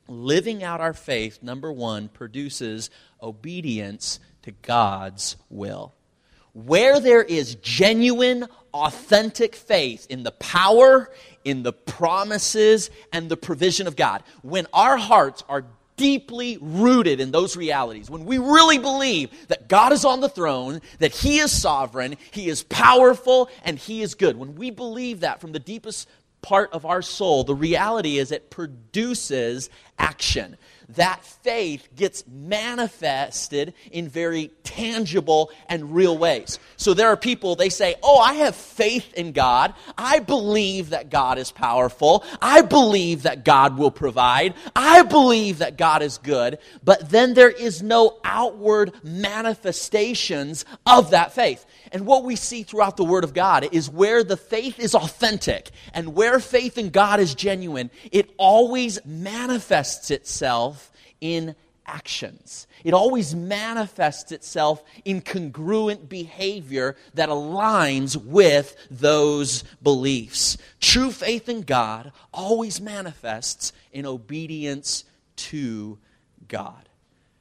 Living 0.09 0.63
out 0.65 0.81
our 0.81 0.95
faith, 0.95 1.43
number 1.43 1.71
one, 1.71 2.09
produces 2.09 2.89
obedience 3.21 4.21
to 4.47 4.53
God's 4.63 5.37
will. 5.51 5.93
Where 6.53 7.01
there 7.01 7.23
is 7.23 7.57
genuine, 7.57 8.47
authentic 8.73 9.57
faith 9.57 10.07
in 10.09 10.23
the 10.23 10.31
power, 10.31 11.11
in 11.45 11.65
the 11.65 11.73
promises, 11.73 12.91
and 13.13 13.29
the 13.29 13.37
provision 13.37 13.89
of 13.89 13.97
God, 13.97 14.23
when 14.43 14.69
our 14.73 14.97
hearts 14.97 15.43
are 15.49 15.65
deeply 15.97 16.59
rooted 16.61 17.21
in 17.21 17.33
those 17.33 17.57
realities, 17.57 18.09
when 18.09 18.25
we 18.25 18.39
really 18.39 18.79
believe 18.79 19.31
that 19.49 19.69
God 19.69 19.93
is 19.93 20.05
on 20.05 20.21
the 20.21 20.29
throne, 20.29 20.81
that 21.01 21.13
He 21.13 21.39
is 21.39 21.51
sovereign, 21.51 22.15
He 22.31 22.49
is 22.49 22.63
powerful, 22.63 23.51
and 23.65 23.77
He 23.77 24.01
is 24.01 24.15
good, 24.15 24.39
when 24.39 24.55
we 24.55 24.71
believe 24.71 25.21
that 25.21 25.41
from 25.41 25.51
the 25.51 25.59
deepest 25.59 26.09
part 26.41 26.73
of 26.73 26.87
our 26.87 27.03
soul, 27.03 27.43
the 27.43 27.55
reality 27.55 28.19
is 28.19 28.31
it 28.31 28.49
produces 28.51 29.71
action 29.99 30.57
that 30.91 31.25
faith 31.25 31.89
gets 31.97 32.25
manifested 32.27 33.75
in 33.91 34.09
very 34.09 34.51
tangible 34.63 35.51
and 35.69 35.95
real 35.95 36.17
ways. 36.17 36.59
So 36.77 36.95
there 36.95 37.09
are 37.09 37.17
people, 37.17 37.57
they 37.57 37.69
say, 37.69 37.97
Oh, 38.03 38.19
I 38.19 38.35
have 38.35 38.55
faith 38.55 39.13
in 39.15 39.33
God. 39.33 39.75
I 39.99 40.21
believe 40.21 40.91
that 40.91 41.11
God 41.11 41.39
is 41.39 41.51
powerful. 41.51 42.25
I 42.41 42.63
believe 42.63 43.23
that 43.23 43.45
God 43.45 43.79
will 43.79 43.91
provide. 43.91 44.55
I 44.75 45.03
believe 45.03 45.59
that 45.59 45.77
God 45.77 46.03
is 46.03 46.19
good. 46.19 46.59
But 46.85 47.11
then 47.11 47.35
there 47.35 47.51
is 47.51 47.83
no 47.83 48.19
outward 48.25 48.93
manifestations 49.03 50.65
of 50.85 51.11
that 51.11 51.33
faith. 51.33 51.65
And 51.93 52.07
what 52.07 52.25
we 52.25 52.37
see 52.37 52.63
throughout 52.63 52.97
the 52.97 53.05
Word 53.05 53.25
of 53.25 53.35
God 53.35 53.69
is 53.73 53.89
where 53.89 54.23
the 54.23 54.37
faith 54.37 54.79
is 54.79 54.95
authentic 54.95 55.71
and 55.95 56.15
where 56.15 56.39
faith 56.41 56.79
in 56.79 56.91
God 56.91 57.21
is 57.21 57.35
genuine, 57.35 57.91
it 58.13 58.31
always 58.37 58.99
manifests 59.05 60.11
itself 60.11 60.76
in 61.21 61.55
actions. 61.87 62.67
It 62.85 62.95
always 62.95 63.35
manifests 63.35 64.33
itself 64.33 64.83
in 65.05 65.21
congruent 65.21 66.09
behavior 66.09 66.97
that 67.15 67.29
aligns 67.29 68.17
with 68.17 68.77
those 68.91 69.63
beliefs. 69.83 70.59
True 70.81 71.11
faith 71.11 71.49
in 71.49 71.63
God 71.63 72.13
always 72.33 72.81
manifests 72.81 73.73
in 73.93 74.07
obedience 74.07 75.05
to 75.37 75.99
God. 76.49 76.89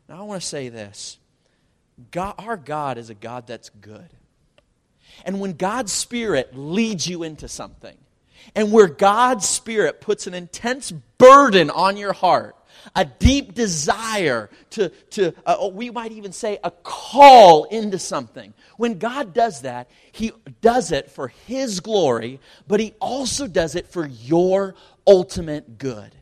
Now, 0.07 0.19
I 0.19 0.23
want 0.23 0.41
to 0.41 0.47
say 0.47 0.69
this 0.69 1.17
God, 2.11 2.35
our 2.37 2.57
God 2.57 2.97
is 2.97 3.09
a 3.09 3.15
God 3.15 3.47
that's 3.47 3.69
good. 3.69 4.09
And 5.23 5.39
when 5.39 5.53
God's 5.53 5.93
Spirit 5.93 6.55
leads 6.55 7.07
you 7.07 7.23
into 7.23 7.47
something, 7.47 7.97
and 8.53 8.71
where 8.71 8.87
God's 8.87 9.47
Spirit 9.47 10.01
puts 10.01 10.27
an 10.27 10.33
intense 10.33 10.91
burden 10.91 11.69
on 11.69 11.97
your 11.97 12.13
heart, 12.13 12.55
a 12.95 13.05
deep 13.05 13.53
desire 13.53 14.49
to, 14.71 14.89
to 15.11 15.33
uh, 15.45 15.69
we 15.71 15.89
might 15.89 16.11
even 16.11 16.31
say, 16.31 16.59
a 16.63 16.71
call 16.71 17.65
into 17.65 17.97
something. 17.97 18.53
When 18.77 18.99
God 18.99 19.33
does 19.33 19.61
that, 19.61 19.89
He 20.11 20.31
does 20.61 20.91
it 20.91 21.09
for 21.09 21.29
His 21.29 21.79
glory, 21.79 22.39
but 22.67 22.79
He 22.79 22.93
also 22.99 23.47
does 23.47 23.75
it 23.75 23.87
for 23.87 24.05
your 24.05 24.75
ultimate 25.07 25.77
good. 25.77 26.13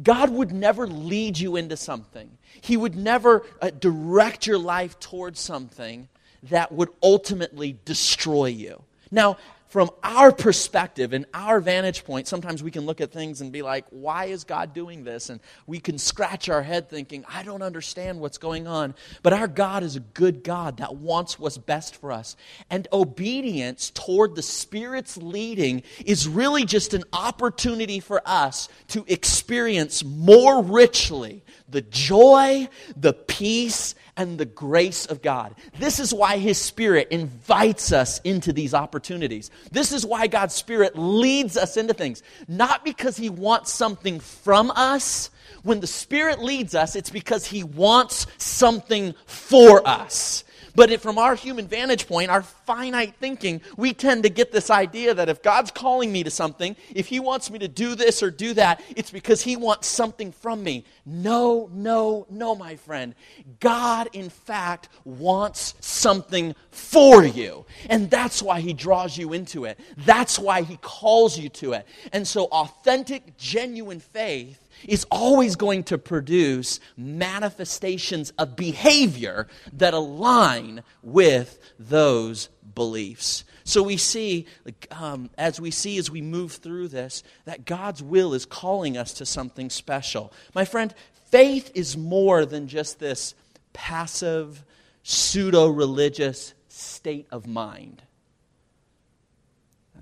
God 0.00 0.30
would 0.30 0.52
never 0.52 0.86
lead 0.86 1.38
you 1.38 1.56
into 1.56 1.76
something, 1.76 2.30
He 2.60 2.76
would 2.76 2.96
never 2.96 3.44
uh, 3.60 3.70
direct 3.70 4.46
your 4.46 4.58
life 4.58 4.98
towards 5.00 5.40
something 5.40 6.08
that 6.44 6.70
would 6.70 6.90
ultimately 7.02 7.76
destroy 7.84 8.46
you. 8.46 8.82
Now, 9.10 9.38
from 9.68 9.90
our 10.02 10.32
perspective 10.32 11.12
and 11.12 11.26
our 11.34 11.60
vantage 11.60 12.04
point, 12.04 12.26
sometimes 12.26 12.62
we 12.62 12.70
can 12.70 12.86
look 12.86 13.02
at 13.02 13.12
things 13.12 13.42
and 13.42 13.52
be 13.52 13.60
like, 13.60 13.84
why 13.90 14.26
is 14.26 14.44
God 14.44 14.72
doing 14.72 15.04
this? 15.04 15.28
And 15.28 15.40
we 15.66 15.78
can 15.78 15.98
scratch 15.98 16.48
our 16.48 16.62
head 16.62 16.88
thinking, 16.88 17.24
I 17.28 17.42
don't 17.42 17.60
understand 17.60 18.18
what's 18.18 18.38
going 18.38 18.66
on. 18.66 18.94
But 19.22 19.34
our 19.34 19.46
God 19.46 19.82
is 19.82 19.94
a 19.94 20.00
good 20.00 20.42
God 20.42 20.78
that 20.78 20.96
wants 20.96 21.38
what's 21.38 21.58
best 21.58 21.96
for 21.96 22.12
us. 22.12 22.34
And 22.70 22.88
obedience 22.92 23.90
toward 23.90 24.34
the 24.34 24.42
Spirit's 24.42 25.18
leading 25.18 25.82
is 26.04 26.26
really 26.26 26.64
just 26.64 26.94
an 26.94 27.04
opportunity 27.12 28.00
for 28.00 28.22
us 28.24 28.70
to 28.88 29.04
experience 29.06 30.02
more 30.02 30.62
richly 30.62 31.42
the 31.68 31.82
joy, 31.82 32.68
the 32.96 33.12
peace, 33.12 33.94
and 34.16 34.36
the 34.36 34.44
grace 34.44 35.06
of 35.06 35.22
God. 35.22 35.54
This 35.78 36.00
is 36.00 36.12
why 36.12 36.38
His 36.38 36.58
Spirit 36.58 37.08
invites 37.10 37.92
us 37.92 38.20
into 38.20 38.52
these 38.52 38.74
opportunities. 38.74 39.50
This 39.70 39.92
is 39.92 40.04
why 40.04 40.26
God's 40.26 40.54
Spirit 40.54 40.98
leads 40.98 41.56
us 41.56 41.76
into 41.76 41.94
things. 41.94 42.22
Not 42.48 42.84
because 42.84 43.16
He 43.16 43.30
wants 43.30 43.72
something 43.72 44.18
from 44.18 44.72
us. 44.72 45.30
When 45.62 45.80
the 45.80 45.86
Spirit 45.86 46.40
leads 46.40 46.74
us, 46.74 46.96
it's 46.96 47.10
because 47.10 47.46
He 47.46 47.62
wants 47.62 48.26
something 48.38 49.14
for 49.26 49.86
us. 49.86 50.44
But 50.78 50.92
it, 50.92 51.00
from 51.00 51.18
our 51.18 51.34
human 51.34 51.66
vantage 51.66 52.06
point, 52.06 52.30
our 52.30 52.42
finite 52.42 53.16
thinking, 53.16 53.62
we 53.76 53.92
tend 53.92 54.22
to 54.22 54.28
get 54.28 54.52
this 54.52 54.70
idea 54.70 55.12
that 55.12 55.28
if 55.28 55.42
God's 55.42 55.72
calling 55.72 56.12
me 56.12 56.22
to 56.22 56.30
something, 56.30 56.76
if 56.94 57.08
He 57.08 57.18
wants 57.18 57.50
me 57.50 57.58
to 57.58 57.66
do 57.66 57.96
this 57.96 58.22
or 58.22 58.30
do 58.30 58.54
that, 58.54 58.80
it's 58.94 59.10
because 59.10 59.42
He 59.42 59.56
wants 59.56 59.88
something 59.88 60.30
from 60.30 60.62
me. 60.62 60.84
No, 61.04 61.68
no, 61.72 62.28
no, 62.30 62.54
my 62.54 62.76
friend. 62.76 63.16
God, 63.58 64.08
in 64.12 64.30
fact, 64.30 64.88
wants 65.04 65.74
something 65.80 66.54
for 66.70 67.24
you. 67.24 67.66
And 67.90 68.08
that's 68.08 68.40
why 68.40 68.60
He 68.60 68.72
draws 68.72 69.18
you 69.18 69.32
into 69.32 69.64
it. 69.64 69.80
That's 69.96 70.38
why 70.38 70.62
He 70.62 70.76
calls 70.76 71.36
you 71.36 71.48
to 71.48 71.72
it. 71.72 71.88
And 72.12 72.24
so, 72.24 72.44
authentic, 72.44 73.36
genuine 73.36 73.98
faith 73.98 74.67
is 74.86 75.06
always 75.10 75.56
going 75.56 75.84
to 75.84 75.98
produce 75.98 76.80
manifestations 76.96 78.30
of 78.38 78.56
behavior 78.56 79.48
that 79.72 79.94
align 79.94 80.82
with 81.02 81.58
those 81.78 82.48
beliefs. 82.74 83.44
So 83.64 83.82
we 83.82 83.96
see, 83.96 84.46
um, 84.90 85.30
as 85.36 85.60
we 85.60 85.70
see 85.70 85.98
as 85.98 86.10
we 86.10 86.22
move 86.22 86.52
through 86.52 86.88
this, 86.88 87.22
that 87.44 87.64
God's 87.64 88.02
will 88.02 88.32
is 88.34 88.46
calling 88.46 88.96
us 88.96 89.12
to 89.14 89.26
something 89.26 89.68
special. 89.68 90.32
My 90.54 90.64
friend, 90.64 90.94
faith 91.26 91.70
is 91.74 91.96
more 91.96 92.46
than 92.46 92.68
just 92.68 92.98
this 92.98 93.34
passive, 93.72 94.64
pseudo 95.02 95.68
religious 95.68 96.54
state 96.68 97.26
of 97.30 97.46
mind. 97.46 98.02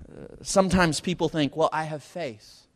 Uh, 0.09 0.35
sometimes 0.41 0.99
people 0.99 1.27
think, 1.27 1.55
well, 1.57 1.69
I 1.73 1.83
have 1.83 2.03
faith. 2.03 2.66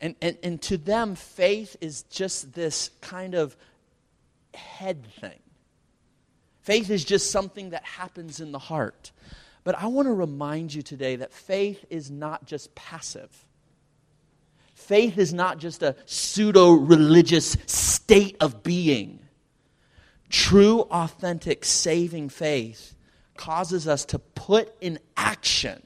And, 0.00 0.14
and, 0.22 0.38
and 0.42 0.62
to 0.62 0.76
them, 0.76 1.14
faith 1.14 1.76
is 1.80 2.02
just 2.04 2.52
this 2.52 2.90
kind 3.00 3.34
of 3.34 3.56
head 4.54 5.06
thing. 5.20 5.40
Faith 6.62 6.90
is 6.90 7.04
just 7.04 7.30
something 7.30 7.70
that 7.70 7.84
happens 7.84 8.40
in 8.40 8.52
the 8.52 8.58
heart. 8.58 9.10
But 9.64 9.78
I 9.78 9.86
want 9.86 10.06
to 10.06 10.12
remind 10.12 10.72
you 10.72 10.82
today 10.82 11.16
that 11.16 11.32
faith 11.32 11.84
is 11.90 12.10
not 12.10 12.46
just 12.46 12.74
passive. 12.74 13.46
Faith 14.74 15.18
is 15.18 15.34
not 15.34 15.58
just 15.58 15.82
a 15.82 15.96
pseudo 16.06 16.72
religious 16.72 17.56
state 17.66 18.36
of 18.40 18.62
being. 18.62 19.18
True, 20.30 20.82
authentic, 20.82 21.64
saving 21.64 22.28
faith 22.28 22.94
causes 23.36 23.88
us 23.88 24.04
to 24.06 24.18
put 24.18 24.74
in 24.80 24.98
action 25.16 25.82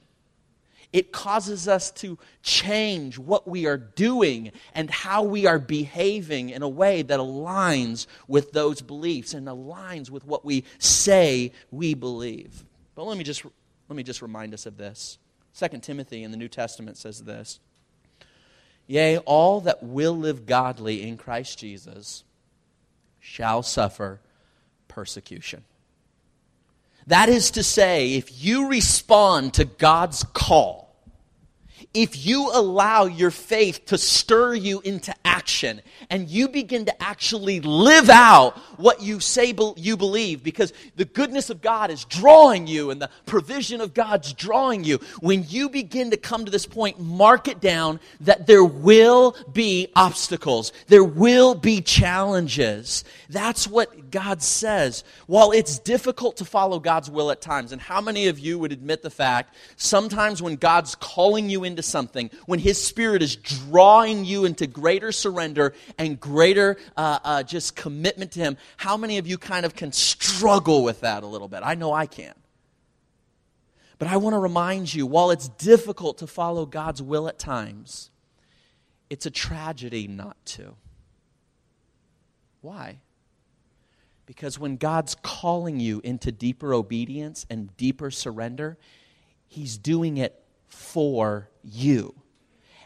It 0.93 1.11
causes 1.11 1.69
us 1.69 1.91
to 1.93 2.19
change 2.43 3.19
what 3.19 3.49
we 3.49 3.67
are 3.67 3.79
doing 3.79 4.53
and 4.75 4.91
how 4.91 5.23
we 5.23 5.47
are 5.47 5.59
behaving 5.59 6.51
in 6.51 6.63
a 6.63 6.69
way 6.69 7.01
that 7.03 7.19
aligns 7.19 8.07
with 8.29 8.53
those 8.53 8.83
beliefs 8.83 9.33
and 9.33 9.47
aligns 9.47 10.11
with 10.11 10.27
what 10.27 10.45
we 10.45 10.65
say 10.79 11.53
we 11.71 11.95
believe. 11.95 12.65
But 12.95 13.05
let 13.05 13.17
me 13.17 13.25
just, 13.25 13.45
let 13.89 13.97
me 13.97 14.03
just 14.03 14.21
remind 14.21 14.53
us 14.53 14.67
of 14.67 14.77
this. 14.77 15.19
2 15.59 15.79
Timothy 15.79 16.25
in 16.25 16.31
the 16.31 16.37
New 16.37 16.49
Testament 16.49 16.99
says 16.99 17.21
this 17.21 17.59
Yea, 18.87 19.19
all 19.19 19.61
that 19.63 19.83
will 19.83 20.17
live 20.17 20.45
godly 20.45 21.03
in 21.03 21.17
Christ 21.17 21.59
Jesus 21.59 22.25
shall 23.19 23.63
suffer 23.63 24.21
persecution. 24.89 25.65
That 27.07 27.29
is 27.29 27.53
to 27.53 27.63
say, 27.63 28.15
if 28.15 28.45
you 28.45 28.69
respond 28.69 29.55
to 29.55 29.65
God's 29.65 30.25
call, 30.35 30.82
if 31.95 32.25
you 32.25 32.51
allow 32.53 33.05
your 33.05 33.31
faith 33.31 33.87
to 33.87 33.99
stir 33.99 34.55
you 34.55 34.81
into 34.81 35.15
action 35.25 35.83
and 36.09 36.29
you 36.29 36.49
begin 36.49 36.87
to 36.87 37.03
actually 37.03 37.61
live 37.61 38.09
out 38.09 38.57
what 38.79 39.03
you 39.03 39.21
say 39.21 39.53
you 39.77 39.97
believe 39.97 40.43
because 40.43 40.73
the 40.97 41.05
goodness 41.05 41.51
of 41.51 41.61
God 41.61 41.91
is 41.91 42.05
drawing 42.05 42.67
you 42.67 42.91
and 42.91 43.01
the 43.03 43.11
provision 43.27 43.81
of 43.81 43.93
God's 43.93 44.33
drawing 44.33 44.85
you, 44.85 44.99
when 45.21 45.45
you 45.49 45.69
begin 45.69 46.11
to 46.11 46.17
come 46.17 46.45
to 46.45 46.51
this 46.51 46.65
point, 46.65 46.99
mark 46.99 47.49
it 47.49 47.61
down 47.61 48.01
that 48.21 48.47
there 48.47 48.65
will 48.65 49.37
be 49.53 49.89
obstacles, 49.95 50.73
there 50.89 51.05
will 51.05 51.55
be 51.55 51.81
challenges. 51.81 53.05
That's 53.29 53.69
what 53.69 54.11
God 54.11 54.43
says. 54.43 55.05
While 55.27 55.53
it's 55.53 55.79
difficult 55.79 56.39
to 56.39 56.45
follow 56.45 56.79
God's 56.79 57.11
will 57.11 57.31
at 57.31 57.41
times, 57.41 57.73
and 57.73 57.81
how 57.81 58.01
many 58.01 58.29
of 58.29 58.39
you 58.39 58.59
would 58.59 58.73
admit 58.73 59.03
the 59.03 59.11
fact 59.11 59.55
sometimes 59.77 60.41
when 60.41 60.57
God's 60.57 60.95
calling 60.95 61.51
you 61.51 61.65
into 61.65 61.82
something, 61.83 62.31
when 62.47 62.59
His 62.59 62.83
Spirit 62.83 63.23
is 63.23 63.37
drawing 63.37 64.25
you 64.25 64.45
into 64.45 64.67
greater 64.67 65.13
surrender 65.13 65.75
and 65.99 66.19
greater 66.19 66.79
uh, 66.97 67.19
uh, 67.23 67.43
just 67.43 67.77
commitment 67.77 68.33
to 68.33 68.41
Him, 68.41 68.57
how 68.77 68.97
many 68.97 69.19
of 69.19 69.27
you 69.27 69.39
kind 69.39 69.67
of 69.67 69.75
can 69.75 69.93
struggle 69.93 70.83
with 70.85 71.01
that 71.01 71.23
a 71.23 71.27
little 71.27 71.49
bit? 71.49 71.61
I 71.63 71.75
know 71.75 71.93
I 71.93 72.07
can. 72.07 72.35
But 73.99 74.09
I 74.09 74.17
want 74.17 74.35
to 74.35 74.39
remind 74.39 74.93
you 74.93 75.07
while 75.07 75.31
it's 75.31 75.49
difficult 75.49 76.19
to 76.19 76.27
follow 76.27 76.67
God's 76.67 77.01
will 77.01 77.29
at 77.29 77.39
times, 77.39 78.11
it's 79.09 79.27
a 79.27 79.31
tragedy 79.31 80.09
not 80.09 80.37
to. 80.47 80.75
Why? 82.63 82.99
Because 84.27 84.59
when 84.59 84.77
God's 84.77 85.15
calling 85.23 85.79
you 85.79 86.01
into 86.03 86.33
deeper 86.33 86.73
obedience 86.73 87.45
and 87.51 87.77
deeper 87.77 88.11
surrender, 88.11 88.79
He's 89.47 89.77
doing 89.77 90.17
it 90.17 90.43
for 90.67 91.51
you. 91.65 92.15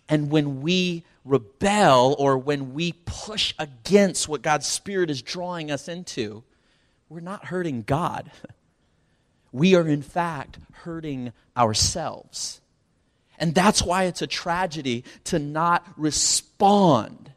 And 0.09 0.30
when 0.30 0.62
we 0.62 1.04
rebel 1.25 2.14
or 2.18 2.38
when 2.38 2.75
we 2.75 2.92
push 3.04 3.54
against 3.59 4.28
what 4.28 4.42
God's 4.42 4.66
Spirit 4.66 5.11
is 5.11 5.23
drawing 5.23 5.71
us 5.71 5.88
into, 5.88 6.45
we're 7.09 7.21
not 7.21 7.47
hurting 7.47 7.83
God. 7.83 8.30
We 9.52 9.75
are, 9.75 9.88
in 9.88 10.02
fact, 10.02 10.59
hurting 10.73 11.33
ourselves. 11.56 12.61
And 13.38 13.54
that's 13.54 13.83
why 13.83 14.04
it's 14.04 14.21
a 14.21 14.26
tragedy 14.26 15.02
to 15.25 15.38
not 15.38 15.87
respond 15.97 17.33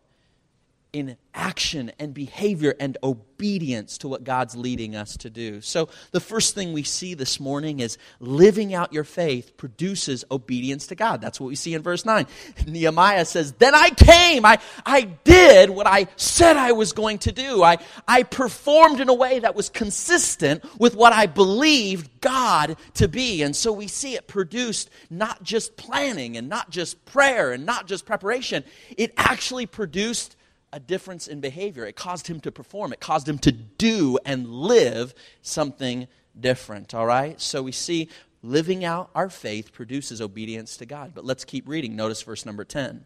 in 0.91 1.17
action 1.36 1.91
and 2.00 2.13
behavior 2.13 2.75
and 2.79 2.98
obedience 3.03 4.00
to 4.00 4.08
what 4.08 4.24
God's 4.24 4.55
leading 4.55 4.96
us 4.96 5.15
to 5.17 5.29
do. 5.29 5.62
So, 5.62 5.89
the 6.12 6.19
first 6.19 6.55
thing 6.55 6.74
we 6.74 6.84
see 6.84 7.13
this 7.13 7.39
morning 7.39 7.79
is 7.79 7.98
living 8.19 8.74
out 8.74 8.91
your 8.91 9.03
faith 9.03 9.55
produces 9.55 10.25
obedience 10.31 10.88
to 10.88 10.96
God. 10.96 11.22
That's 11.22 11.39
what 11.39 11.48
we 11.48 11.55
see 11.55 11.75
in 11.75 11.84
verse 11.84 12.05
9. 12.05 12.25
Nehemiah 12.67 13.25
says, 13.25 13.53
Then 13.53 13.75
I 13.75 13.91
came. 13.91 14.46
I, 14.46 14.58
I 14.86 15.01
did 15.01 15.69
what 15.69 15.86
I 15.86 16.08
said 16.15 16.58
I 16.58 16.72
was 16.72 16.91
going 16.91 17.19
to 17.19 17.31
do. 17.31 17.63
I, 17.63 17.77
I 18.08 18.24
performed 18.24 19.00
in 19.00 19.10
a 19.10 19.13
way 19.13 19.39
that 19.39 19.55
was 19.55 19.69
consistent 19.69 20.63
with 20.79 20.96
what 20.96 21.13
I 21.13 21.27
believed 21.27 22.22
God 22.22 22.77
to 22.96 23.08
be. 23.08 23.43
And 23.43 23.55
so 23.55 23.72
we 23.72 23.88
see 23.88 24.15
it 24.15 24.27
produced 24.27 24.89
not 25.10 25.43
just 25.43 25.77
planning 25.77 26.36
and 26.36 26.50
not 26.50 26.72
just 26.72 27.05
prayer 27.05 27.51
and 27.51 27.65
not 27.65 27.88
just 27.88 28.05
preparation, 28.05 28.63
it 28.98 29.13
actually 29.17 29.67
produced 29.67 30.36
a 30.72 30.80
difference 30.80 31.28
in 31.28 31.40
behavior. 31.40 31.86
It 31.86 31.96
caused 31.96 32.28
him 32.28 32.40
to 32.42 32.52
perform, 32.52 32.94
it 32.94 33.00
caused 33.00 33.28
him 33.28 33.38
to 33.40 33.52
do 33.52 34.18
and 34.26 34.48
live 34.48 35.14
something 35.42 36.08
different, 36.40 36.94
all 36.94 37.06
right? 37.06 37.40
So 37.42 37.64
we 37.64 37.72
see 37.72 38.10
living 38.42 38.86
out 38.86 39.10
our 39.14 39.30
faith 39.30 39.74
produces 39.74 40.22
obedience 40.22 40.78
to 40.78 40.86
God. 40.86 41.12
But 41.14 41.26
let's 41.26 41.44
keep 41.46 41.68
reading. 41.68 41.96
Notice 41.96 42.22
verse 42.22 42.46
number 42.46 42.64
10. 42.64 43.06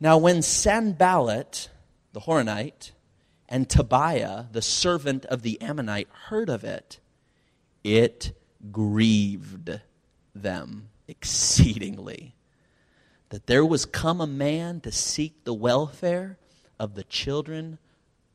Now, 0.00 0.16
when 0.16 0.42
Sanballat, 0.42 1.70
the 2.12 2.20
Horonite, 2.20 2.92
and 3.48 3.68
Tobiah, 3.68 4.44
the 4.52 4.62
servant 4.62 5.24
of 5.26 5.42
the 5.42 5.60
Ammonite, 5.60 6.08
heard 6.28 6.48
of 6.48 6.62
it, 6.62 7.00
it 7.82 8.32
grieved 8.70 9.80
them 10.34 10.88
exceedingly 11.08 12.34
that 13.30 13.46
there 13.46 13.64
was 13.64 13.84
come 13.84 14.20
a 14.20 14.26
man 14.26 14.80
to 14.80 14.92
seek 14.92 15.44
the 15.44 15.54
welfare 15.54 16.38
of 16.78 16.94
the 16.94 17.04
children 17.04 17.78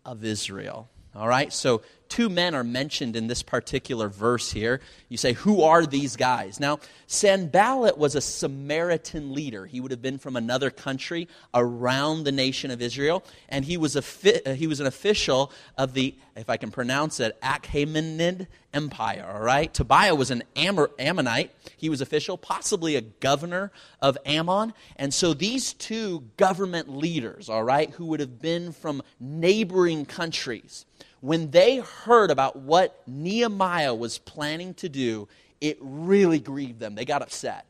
of 0.05 0.23
Israel. 0.23 0.89
All 1.15 1.27
right, 1.27 1.53
so 1.53 1.81
two 2.13 2.29
men 2.29 2.53
are 2.53 2.63
mentioned 2.63 3.15
in 3.15 3.25
this 3.25 3.41
particular 3.41 4.07
verse 4.07 4.51
here. 4.51 4.79
You 5.09 5.17
say, 5.17 5.33
who 5.33 5.63
are 5.63 5.83
these 5.83 6.15
guys? 6.15 6.59
Now, 6.59 6.77
Sanballat 7.07 7.97
was 7.97 8.13
a 8.13 8.21
Samaritan 8.21 9.33
leader. 9.33 9.65
He 9.65 9.81
would 9.81 9.89
have 9.89 10.03
been 10.03 10.19
from 10.19 10.35
another 10.35 10.69
country 10.69 11.27
around 11.55 12.23
the 12.23 12.31
nation 12.31 12.69
of 12.69 12.83
Israel, 12.83 13.23
and 13.49 13.65
he 13.65 13.77
was, 13.77 13.95
a 13.95 14.03
uh, 14.47 14.53
he 14.53 14.67
was 14.67 14.79
an 14.79 14.85
official 14.85 15.51
of 15.75 15.95
the, 15.95 16.13
if 16.35 16.51
I 16.51 16.57
can 16.57 16.69
pronounce 16.69 17.19
it, 17.19 17.35
Achaemenid 17.41 18.45
Empire. 18.75 19.27
All 19.33 19.41
right, 19.41 19.73
Tobiah 19.73 20.13
was 20.13 20.29
an 20.29 20.43
Ammonite. 20.55 21.49
He 21.77 21.89
was 21.89 21.99
official, 21.99 22.37
possibly 22.37 22.95
a 22.95 23.01
governor 23.01 23.71
of 23.99 24.19
Ammon. 24.23 24.73
And 24.97 25.11
so 25.11 25.33
these 25.33 25.73
two 25.73 26.25
government 26.37 26.95
leaders, 26.95 27.49
all 27.49 27.63
right, 27.63 27.89
who 27.89 28.05
would 28.05 28.19
have 28.19 28.39
been 28.39 28.71
from 28.71 29.01
neighboring 29.19 30.05
countries, 30.05 30.85
when 31.23 31.51
they 31.51 31.77
heard 31.77 32.31
about 32.31 32.57
what 32.57 33.01
Nehemiah 33.07 33.95
was 33.95 34.17
planning 34.17 34.73
to 34.73 34.89
do, 34.89 35.29
it 35.61 35.77
really 35.79 36.37
grieved 36.37 36.81
them. 36.81 36.95
They 36.95 37.05
got 37.05 37.21
upset. 37.21 37.65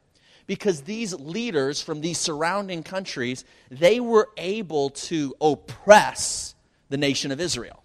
Because 0.48 0.82
these 0.82 1.14
leaders 1.14 1.80
from 1.80 2.02
these 2.02 2.18
surrounding 2.18 2.82
countries, 2.82 3.46
they 3.70 4.00
were 4.00 4.30
able 4.38 4.90
to 4.90 5.36
oppress 5.40 6.56
the 6.90 6.98
nation 6.98 7.32
of 7.32 7.40
Israel. 7.40 7.84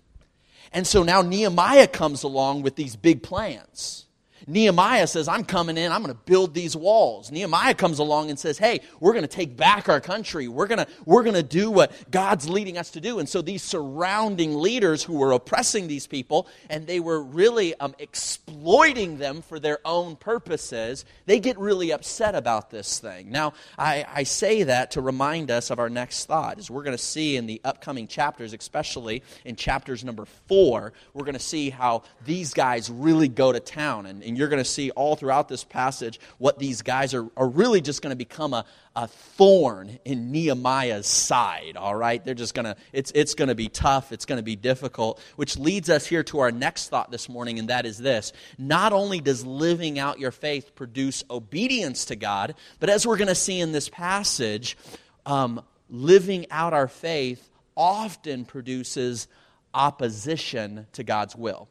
And 0.72 0.87
so 0.87 1.02
now 1.02 1.20
Nehemiah 1.20 1.87
comes 1.87 2.22
along 2.22 2.62
with 2.62 2.74
these 2.74 2.96
big 2.96 3.22
plans. 3.22 4.07
Nehemiah 4.49 5.07
says, 5.07 5.29
I'm 5.29 5.45
coming 5.45 5.77
in, 5.77 5.93
I'm 5.93 6.03
going 6.03 6.15
to 6.15 6.21
build 6.25 6.55
these 6.55 6.75
walls. 6.75 7.31
Nehemiah 7.31 7.75
comes 7.75 7.99
along 7.99 8.31
and 8.31 8.39
says, 8.39 8.57
Hey, 8.57 8.81
we're 8.99 9.13
going 9.13 9.23
to 9.23 9.29
take 9.29 9.59
back 9.59 9.91
our 9.91 10.01
country. 10.01 10.49
We're 10.49 10.67
going 10.67 10.79
to, 10.79 10.87
we're 11.05 11.23
going 11.23 11.35
to 11.35 11.43
do 11.43 11.71
what 11.71 11.93
God's 12.11 12.49
leading 12.49 12.79
us 12.79 12.91
to 12.93 13.01
do. 13.01 13.19
And 13.19 13.29
so 13.29 13.43
these 13.43 13.63
surrounding 13.63 14.59
leaders 14.59 15.03
who 15.03 15.19
were 15.19 15.33
oppressing 15.33 15.87
these 15.87 16.07
people 16.07 16.49
and 16.71 16.87
they 16.87 16.99
were 16.99 17.23
really 17.23 17.75
um, 17.79 17.95
exploiting 17.99 19.19
them 19.19 19.43
for 19.43 19.61
their 19.61 19.81
own 19.85 20.17
purposes, 20.17 21.05
they 21.27 21.41
get 21.41 21.59
really 21.59 21.93
upset 21.93 22.35
about 22.35 22.71
this 22.71 22.99
thing. 22.99 23.31
Now, 23.31 23.53
I, 23.77 24.07
I 24.11 24.23
say 24.23 24.63
that 24.63 24.93
to 24.93 25.03
remind 25.03 25.51
us 25.51 25.71
of 25.71 25.79
our 25.79 25.91
next 25.91 26.25
thought, 26.25 26.59
as 26.59 26.71
we're 26.71 26.85
going 26.85 26.97
to 26.97 27.03
see 27.03 27.37
in 27.37 27.45
the 27.45 27.61
upcoming 27.65 28.09
chapters, 28.09 28.55
especially 28.55 29.23
in 29.45 29.57
chapters 29.57 30.05
number 30.05 30.25
four, 30.25 30.95
we're 31.13 31.25
going 31.25 31.35
to 31.35 31.39
see 31.39 31.69
how 31.69 32.05
these 32.25 32.55
guys 32.55 32.89
really 32.89 33.29
go 33.29 33.53
to 33.53 33.61
town. 33.61 34.07
And, 34.07 34.23
and 34.23 34.38
you're 34.38 34.48
going 34.48 34.62
to 34.62 34.68
see 34.68 34.90
all 34.92 35.16
throughout 35.16 35.48
this 35.48 35.64
passage 35.64 36.20
what 36.38 36.59
these 36.59 36.83
guys 36.83 37.12
are, 37.12 37.29
are 37.37 37.48
really 37.48 37.81
just 37.81 38.03
going 38.03 38.12
to 38.12 38.16
become 38.16 38.55
a, 38.55 38.64
a 38.94 39.09
thorn 39.09 39.98
in 40.05 40.31
Nehemiah's 40.31 41.07
side, 41.07 41.77
all 41.77 41.96
right? 41.96 42.24
They're 42.24 42.35
just 42.35 42.55
going 42.55 42.66
to, 42.66 42.77
it's, 42.92 43.11
it's 43.16 43.35
going 43.35 43.48
to 43.48 43.57
be 43.57 43.68
tough, 43.68 44.12
it's 44.12 44.24
going 44.24 44.38
to 44.38 44.44
be 44.44 44.55
difficult, 44.55 45.20
which 45.35 45.59
leads 45.59 45.90
us 45.90 46.07
here 46.07 46.22
to 46.24 46.38
our 46.38 46.53
next 46.53 46.88
thought 46.88 47.11
this 47.11 47.29
morning, 47.29 47.59
and 47.59 47.68
that 47.68 47.85
is 47.85 47.98
this. 47.98 48.33
Not 48.57 48.92
only 48.92 49.20
does 49.20 49.44
living 49.44 49.98
out 49.98 50.20
your 50.20 50.31
faith 50.31 50.74
produce 50.77 51.24
obedience 51.29 52.05
to 52.07 52.16
God, 52.16 52.55
but 52.79 52.90
as 52.90 53.07
we're 53.07 53.18
going 53.18 53.29
to 53.29 53.35
see 53.35 53.61
in 53.61 53.72
this 53.72 53.88
passage, 53.88 54.79
um, 55.27 55.61
living 55.90 56.46
out 56.53 56.72
our 56.72 56.88
faith 56.88 57.51
often 57.77 58.44
produces 58.44 59.27
opposition 59.74 60.87
to 60.92 61.03
God's 61.03 61.35
will 61.35 61.68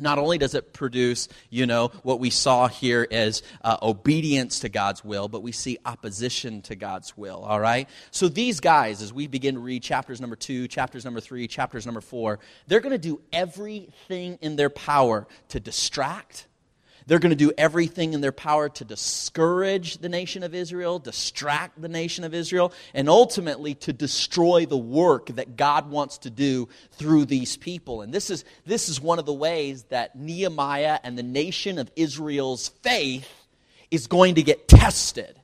not 0.00 0.18
only 0.18 0.38
does 0.38 0.54
it 0.54 0.72
produce, 0.72 1.28
you 1.50 1.66
know, 1.66 1.88
what 2.02 2.20
we 2.20 2.30
saw 2.30 2.68
here 2.68 3.06
as 3.10 3.42
uh, 3.62 3.76
obedience 3.82 4.60
to 4.60 4.68
God's 4.68 5.04
will, 5.04 5.28
but 5.28 5.42
we 5.42 5.52
see 5.52 5.78
opposition 5.84 6.62
to 6.62 6.74
God's 6.74 7.16
will, 7.16 7.42
all 7.44 7.60
right? 7.60 7.88
So 8.10 8.28
these 8.28 8.60
guys, 8.60 9.02
as 9.02 9.12
we 9.12 9.26
begin 9.26 9.54
to 9.54 9.60
read 9.60 9.82
chapters 9.82 10.20
number 10.20 10.36
two, 10.36 10.68
chapters 10.68 11.04
number 11.04 11.20
three, 11.20 11.46
chapters 11.46 11.86
number 11.86 12.00
four, 12.00 12.40
they're 12.66 12.80
going 12.80 12.92
to 12.92 12.98
do 12.98 13.20
everything 13.32 14.38
in 14.40 14.56
their 14.56 14.70
power 14.70 15.26
to 15.48 15.60
distract, 15.60 16.46
They're 17.10 17.18
going 17.18 17.30
to 17.30 17.34
do 17.36 17.50
everything 17.58 18.12
in 18.12 18.20
their 18.20 18.30
power 18.30 18.68
to 18.68 18.84
discourage 18.84 19.98
the 19.98 20.08
nation 20.08 20.44
of 20.44 20.54
Israel, 20.54 21.00
distract 21.00 21.82
the 21.82 21.88
nation 21.88 22.22
of 22.22 22.32
Israel, 22.32 22.72
and 22.94 23.08
ultimately 23.08 23.74
to 23.74 23.92
destroy 23.92 24.64
the 24.64 24.78
work 24.78 25.26
that 25.34 25.56
God 25.56 25.90
wants 25.90 26.18
to 26.18 26.30
do 26.30 26.68
through 26.92 27.24
these 27.24 27.56
people. 27.56 28.02
And 28.02 28.12
this 28.12 28.30
is, 28.30 28.44
this 28.64 28.88
is 28.88 29.00
one 29.00 29.18
of 29.18 29.26
the 29.26 29.32
ways 29.32 29.82
that 29.88 30.14
Nehemiah 30.14 31.00
and 31.02 31.18
the 31.18 31.24
nation 31.24 31.80
of 31.80 31.90
Israel's 31.96 32.68
faith 32.68 33.28
is 33.90 34.06
going 34.06 34.36
to 34.36 34.44
get 34.44 34.68
tested. 34.68 35.34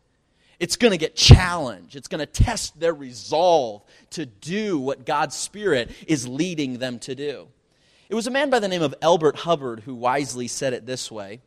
It's 0.61 0.77
going 0.77 0.93
to 0.93 0.99
get 0.99 1.17
challenged. 1.17 1.97
It's 1.97 2.07
going 2.07 2.21
to 2.21 2.27
test 2.27 2.79
their 2.79 2.95
resolve 2.95 3.83
to 4.11 4.25
do 4.25 4.79
what 4.79 5.05
God's 5.05 5.35
Spirit 5.35 5.91
is 6.07 6.29
leading 6.29 6.79
them 6.79 7.01
to 7.01 7.17
do. 7.17 7.49
It 8.09 8.15
was 8.15 8.29
a 8.29 8.31
man 8.31 8.51
by 8.51 8.61
the 8.61 8.69
name 8.69 8.83
of 8.83 8.95
Elbert 9.03 9.35
Hubbard 9.35 9.81
who 9.81 9.97
wisely 9.97 10.47
said 10.47 10.73
it 10.73 10.87
this 10.87 11.11
way 11.11 11.41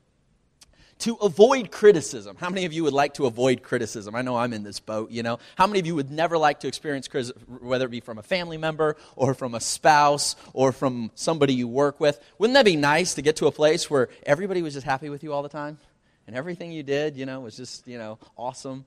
to 0.99 1.15
avoid 1.15 1.71
criticism. 1.71 2.35
How 2.37 2.49
many 2.49 2.65
of 2.65 2.73
you 2.73 2.83
would 2.83 2.93
like 2.93 3.15
to 3.15 3.25
avoid 3.25 3.63
criticism? 3.63 4.15
I 4.15 4.21
know 4.21 4.35
I'm 4.35 4.53
in 4.53 4.63
this 4.63 4.79
boat, 4.79 5.11
you 5.11 5.23
know. 5.23 5.39
How 5.55 5.65
many 5.65 5.79
of 5.79 5.85
you 5.85 5.95
would 5.95 6.11
never 6.11 6.37
like 6.37 6.59
to 6.61 6.67
experience 6.67 7.07
criticism, 7.07 7.41
whether 7.61 7.85
it 7.85 7.91
be 7.91 8.01
from 8.01 8.17
a 8.17 8.23
family 8.23 8.57
member 8.57 8.97
or 9.15 9.33
from 9.33 9.55
a 9.55 9.61
spouse 9.61 10.35
or 10.53 10.71
from 10.71 11.11
somebody 11.15 11.53
you 11.53 11.67
work 11.67 11.99
with? 11.99 12.19
Wouldn't 12.37 12.55
that 12.55 12.65
be 12.65 12.75
nice 12.75 13.13
to 13.15 13.21
get 13.21 13.37
to 13.37 13.47
a 13.47 13.51
place 13.51 13.89
where 13.89 14.09
everybody 14.23 14.61
was 14.61 14.73
just 14.73 14.85
happy 14.85 15.09
with 15.09 15.23
you 15.23 15.33
all 15.33 15.41
the 15.41 15.49
time? 15.49 15.79
And 16.27 16.35
everything 16.35 16.71
you 16.71 16.83
did, 16.83 17.17
you 17.17 17.25
know, 17.25 17.39
was 17.39 17.55
just, 17.55 17.87
you 17.87 17.97
know, 17.97 18.19
awesome? 18.37 18.85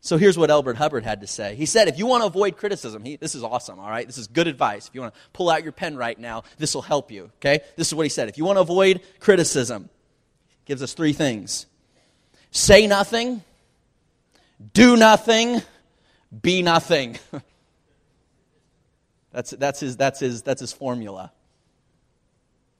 So 0.00 0.16
here's 0.16 0.38
what 0.38 0.50
Elbert 0.50 0.76
Hubbard 0.76 1.04
had 1.04 1.20
to 1.20 1.26
say. 1.26 1.54
He 1.56 1.66
said, 1.66 1.86
if 1.88 1.98
you 1.98 2.06
want 2.06 2.22
to 2.22 2.26
avoid 2.26 2.56
criticism, 2.56 3.04
he, 3.04 3.16
this 3.16 3.34
is 3.34 3.44
awesome, 3.44 3.78
all 3.78 3.90
right? 3.90 4.06
This 4.06 4.16
is 4.16 4.28
good 4.28 4.48
advice. 4.48 4.88
If 4.88 4.94
you 4.94 5.02
want 5.02 5.14
to 5.14 5.20
pull 5.34 5.50
out 5.50 5.62
your 5.62 5.72
pen 5.72 5.96
right 5.96 6.18
now, 6.18 6.44
this 6.56 6.74
will 6.74 6.82
help 6.82 7.12
you, 7.12 7.30
okay? 7.36 7.60
This 7.76 7.88
is 7.88 7.94
what 7.94 8.04
he 8.04 8.08
said. 8.08 8.30
If 8.30 8.38
you 8.38 8.46
want 8.46 8.56
to 8.56 8.62
avoid 8.62 9.02
criticism, 9.20 9.90
gives 10.64 10.82
us 10.82 10.94
three 10.94 11.12
things 11.12 11.66
say 12.50 12.86
nothing, 12.86 13.42
do 14.72 14.96
nothing, 14.96 15.62
be 16.42 16.62
nothing. 16.62 17.18
that's, 19.32 19.50
that's, 19.50 19.80
his, 19.80 19.96
that's, 19.96 20.20
his, 20.20 20.42
that's 20.42 20.60
his 20.60 20.72
formula. 20.72 21.32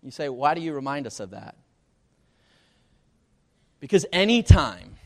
You 0.02 0.10
say, 0.10 0.28
why 0.28 0.54
do 0.54 0.60
you 0.60 0.72
remind 0.72 1.06
us 1.06 1.20
of 1.20 1.30
that? 1.30 1.56
Because 3.80 4.06
anytime 4.12 4.96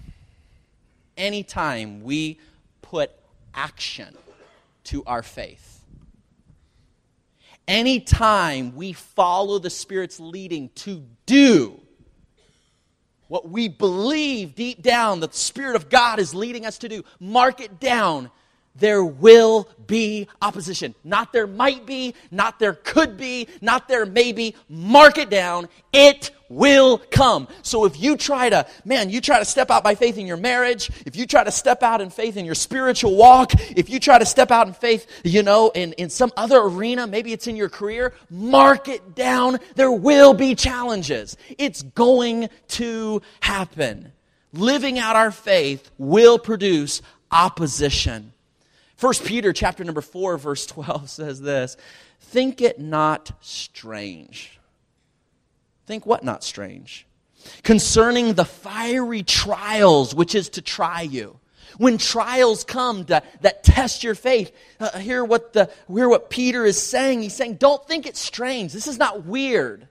anytime 1.16 2.02
we 2.02 2.38
put 2.82 3.10
action 3.54 4.16
to 4.84 5.04
our 5.04 5.22
faith, 5.22 5.84
anytime 7.66 8.74
we 8.74 8.92
follow 8.92 9.58
the 9.58 9.70
Spirit's 9.70 10.20
leading 10.20 10.68
to 10.70 11.04
do 11.26 11.80
what 13.28 13.48
we 13.48 13.68
believe 13.68 14.54
deep 14.54 14.82
down 14.82 15.20
that 15.20 15.32
the 15.32 15.38
Spirit 15.38 15.76
of 15.76 15.88
God 15.88 16.18
is 16.18 16.34
leading 16.34 16.66
us 16.66 16.78
to 16.78 16.88
do, 16.88 17.04
mark 17.18 17.60
it 17.60 17.80
down 17.80 18.30
there 18.76 19.04
will 19.04 19.68
be 19.86 20.28
opposition. 20.42 20.94
Not 21.04 21.32
there 21.32 21.46
might 21.46 21.86
be, 21.86 22.14
not 22.30 22.58
there 22.58 22.74
could 22.74 23.16
be, 23.16 23.48
not 23.60 23.88
there 23.88 24.06
may 24.06 24.32
be. 24.32 24.54
Mark 24.68 25.18
it 25.18 25.30
down. 25.30 25.68
It 25.92 26.30
will 26.54 26.98
come. 26.98 27.48
So 27.62 27.84
if 27.84 28.00
you 28.00 28.16
try 28.16 28.48
to, 28.50 28.66
man, 28.84 29.10
you 29.10 29.20
try 29.20 29.38
to 29.38 29.44
step 29.44 29.70
out 29.70 29.82
by 29.82 29.94
faith 29.94 30.18
in 30.18 30.26
your 30.26 30.36
marriage, 30.36 30.90
if 31.04 31.16
you 31.16 31.26
try 31.26 31.44
to 31.44 31.50
step 31.50 31.82
out 31.82 32.00
in 32.00 32.10
faith 32.10 32.36
in 32.36 32.44
your 32.44 32.54
spiritual 32.54 33.16
walk, 33.16 33.52
if 33.76 33.90
you 33.90 34.00
try 34.00 34.18
to 34.18 34.26
step 34.26 34.50
out 34.50 34.66
in 34.66 34.74
faith, 34.74 35.06
you 35.24 35.42
know, 35.42 35.70
in, 35.74 35.92
in 35.94 36.10
some 36.10 36.32
other 36.36 36.58
arena, 36.58 37.06
maybe 37.06 37.32
it's 37.32 37.46
in 37.46 37.56
your 37.56 37.68
career, 37.68 38.14
mark 38.30 38.88
it 38.88 39.14
down. 39.14 39.58
There 39.74 39.92
will 39.92 40.34
be 40.34 40.54
challenges. 40.54 41.36
It's 41.58 41.82
going 41.82 42.48
to 42.68 43.22
happen. 43.40 44.12
Living 44.52 44.98
out 44.98 45.16
our 45.16 45.32
faith 45.32 45.90
will 45.98 46.38
produce 46.38 47.02
opposition. 47.30 48.32
1 49.00 49.14
Peter 49.24 49.52
chapter 49.52 49.82
number 49.82 50.00
4 50.00 50.38
verse 50.38 50.66
12 50.66 51.10
says 51.10 51.40
this, 51.40 51.76
think 52.20 52.62
it 52.62 52.78
not 52.78 53.32
strange. 53.40 54.58
Think 55.86 56.06
what 56.06 56.24
not 56.24 56.42
strange? 56.42 57.06
Concerning 57.62 58.34
the 58.34 58.44
fiery 58.44 59.22
trials 59.22 60.14
which 60.14 60.34
is 60.34 60.48
to 60.50 60.62
try 60.62 61.02
you. 61.02 61.38
When 61.76 61.98
trials 61.98 62.62
come 62.64 63.04
to, 63.06 63.22
that 63.40 63.64
test 63.64 64.04
your 64.04 64.14
faith, 64.14 64.52
uh, 64.78 64.98
hear 64.98 65.24
what 65.24 65.52
the 65.52 65.70
hear 65.92 66.08
what 66.08 66.30
Peter 66.30 66.64
is 66.64 66.80
saying. 66.80 67.22
He's 67.22 67.34
saying, 67.34 67.56
don't 67.56 67.84
think 67.86 68.06
it's 68.06 68.20
strange. 68.20 68.72
This 68.72 68.86
is 68.86 68.98
not 68.98 69.24
weird. 69.24 69.88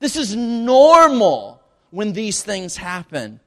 This 0.00 0.16
is 0.16 0.36
normal 0.36 1.62
when 1.90 2.12
these 2.12 2.42
things 2.42 2.76
happen. 2.76 3.40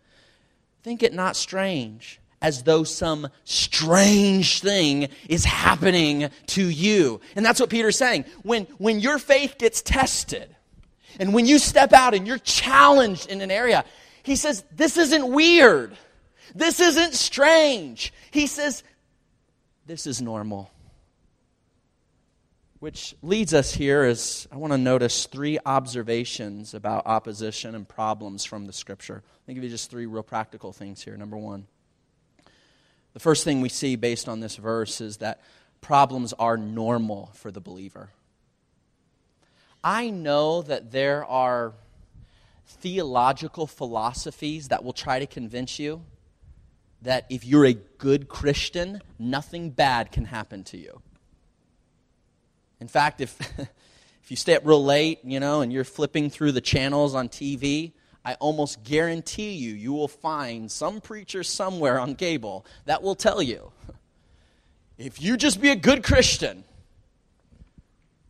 Think 0.82 1.04
it 1.04 1.14
not 1.14 1.36
strange 1.36 2.20
as 2.42 2.64
though 2.64 2.84
some 2.84 3.28
strange 3.44 4.62
thing 4.62 5.10
is 5.28 5.44
happening 5.46 6.30
to 6.48 6.68
you. 6.68 7.20
And 7.36 7.46
that's 7.46 7.60
what 7.60 7.70
Peter's 7.70 7.98
saying. 7.98 8.26
When, 8.44 8.64
when 8.78 9.00
your 9.00 9.20
faith 9.20 9.58
gets 9.58 9.82
tested, 9.82 10.56
and 11.20 11.34
when 11.34 11.46
you 11.46 11.60
step 11.60 11.94
out 11.94 12.14
and 12.14 12.28
you're 12.28 12.38
challenged 12.38 13.28
in 13.28 13.42
an 13.42 13.52
area, 13.52 13.86
he 14.24 14.36
says, 14.36 14.64
This 14.72 14.98
isn't 14.98 15.32
weird. 15.32 15.98
This 16.56 16.80
isn't 16.80 17.14
strange. 17.14 18.14
He 18.32 18.48
says, 18.48 18.84
This 19.86 20.08
is 20.08 20.22
normal. 20.22 20.72
Which 22.80 23.16
leads 23.24 23.56
us 23.56 23.74
here 23.74 24.04
is 24.04 24.48
I 24.52 24.58
want 24.58 24.72
to 24.74 24.78
notice 24.78 25.26
three 25.26 25.58
observations 25.66 26.76
about 26.76 27.08
opposition 27.08 27.74
and 27.74 27.88
problems 27.88 28.46
from 28.46 28.66
the 28.66 28.74
scripture. 28.74 29.24
Me 29.48 29.56
give 29.56 29.64
you 29.64 29.70
just 29.70 29.90
three 29.90 30.06
real 30.06 30.22
practical 30.22 30.72
things 30.72 31.02
here. 31.02 31.18
Number 31.18 31.38
one, 31.38 31.66
the 33.14 33.20
first 33.20 33.44
thing 33.44 33.62
we 33.62 33.70
see 33.70 33.96
based 33.96 34.30
on 34.30 34.42
this 34.42 34.58
verse 34.58 35.02
is 35.02 35.18
that 35.18 35.42
problems 35.82 36.34
are 36.34 36.56
normal 36.56 37.32
for 37.34 37.50
the 37.50 37.62
believer. 37.62 38.12
I 39.88 40.10
know 40.10 40.64
that 40.64 40.92
there 40.92 41.24
are 41.24 41.72
theological 42.66 43.68
philosophies 43.68 44.68
that 44.68 44.84
will 44.84 44.92
try 44.92 45.20
to 45.20 45.26
convince 45.26 45.80
you 45.80 46.04
that 47.04 47.26
if 47.30 47.46
you're 47.46 47.66
a 47.66 47.72
good 47.74 48.28
Christian, 48.28 49.02
nothing 49.18 49.70
bad 49.70 50.12
can 50.12 50.26
happen 50.26 50.66
to 50.66 50.78
you. 50.78 51.02
In 52.82 52.90
fact, 52.90 53.22
if, 53.22 53.40
if 53.60 54.30
you 54.30 54.36
stay 54.36 54.58
up 54.58 54.64
real 54.66 54.84
late, 54.84 55.20
you 55.24 55.40
know, 55.40 55.62
and 55.62 55.72
you're 55.72 55.86
flipping 55.86 56.30
through 56.30 56.52
the 56.52 56.60
channels 56.60 57.16
on 57.16 57.30
TV, 57.30 57.94
I 58.26 58.34
almost 58.34 58.84
guarantee 58.84 59.54
you, 59.54 59.74
you 59.74 59.94
will 59.94 60.10
find 60.10 60.70
some 60.70 61.00
preacher 61.00 61.44
somewhere 61.44 61.98
on 61.98 62.16
cable 62.16 62.66
that 62.88 63.02
will 63.02 63.16
tell 63.16 63.42
you 63.42 63.72
if 64.98 65.22
you 65.22 65.38
just 65.38 65.62
be 65.62 65.70
a 65.70 65.78
good 65.78 66.04
Christian, 66.04 66.66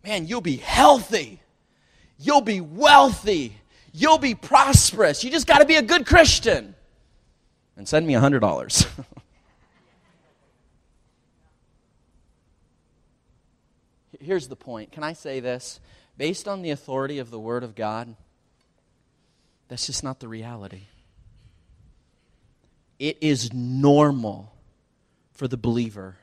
man, 0.04 0.28
you'll 0.28 0.42
be 0.42 0.58
healthy, 0.58 1.42
you'll 2.20 2.42
be 2.42 2.62
wealthy, 2.62 3.56
you'll 3.94 4.18
be 4.18 4.36
prosperous. 4.36 5.24
You 5.24 5.32
just 5.32 5.48
got 5.48 5.60
to 5.60 5.66
be 5.66 5.76
a 5.76 5.82
good 5.82 6.06
Christian. 6.06 6.76
And 7.76 7.88
send 7.88 8.08
me 8.08 8.16
a 8.16 8.20
$100. 8.20 8.88
Here's 14.20 14.48
the 14.48 14.56
point. 14.56 14.92
Can 14.92 15.04
I 15.04 15.14
say 15.14 15.40
this? 15.40 15.80
Based 16.18 16.48
on 16.48 16.64
the 16.64 16.72
authority 16.72 17.20
of 17.20 17.30
the 17.30 17.40
Word 17.40 17.64
of 17.64 17.76
God, 17.76 18.16
that's 19.68 19.86
just 19.86 20.04
not 20.04 20.20
the 20.20 20.28
reality. 20.28 20.84
It 23.00 23.18
is 23.22 23.54
normal 23.54 24.52
for 25.34 25.48
the 25.48 25.58
believer 25.58 26.18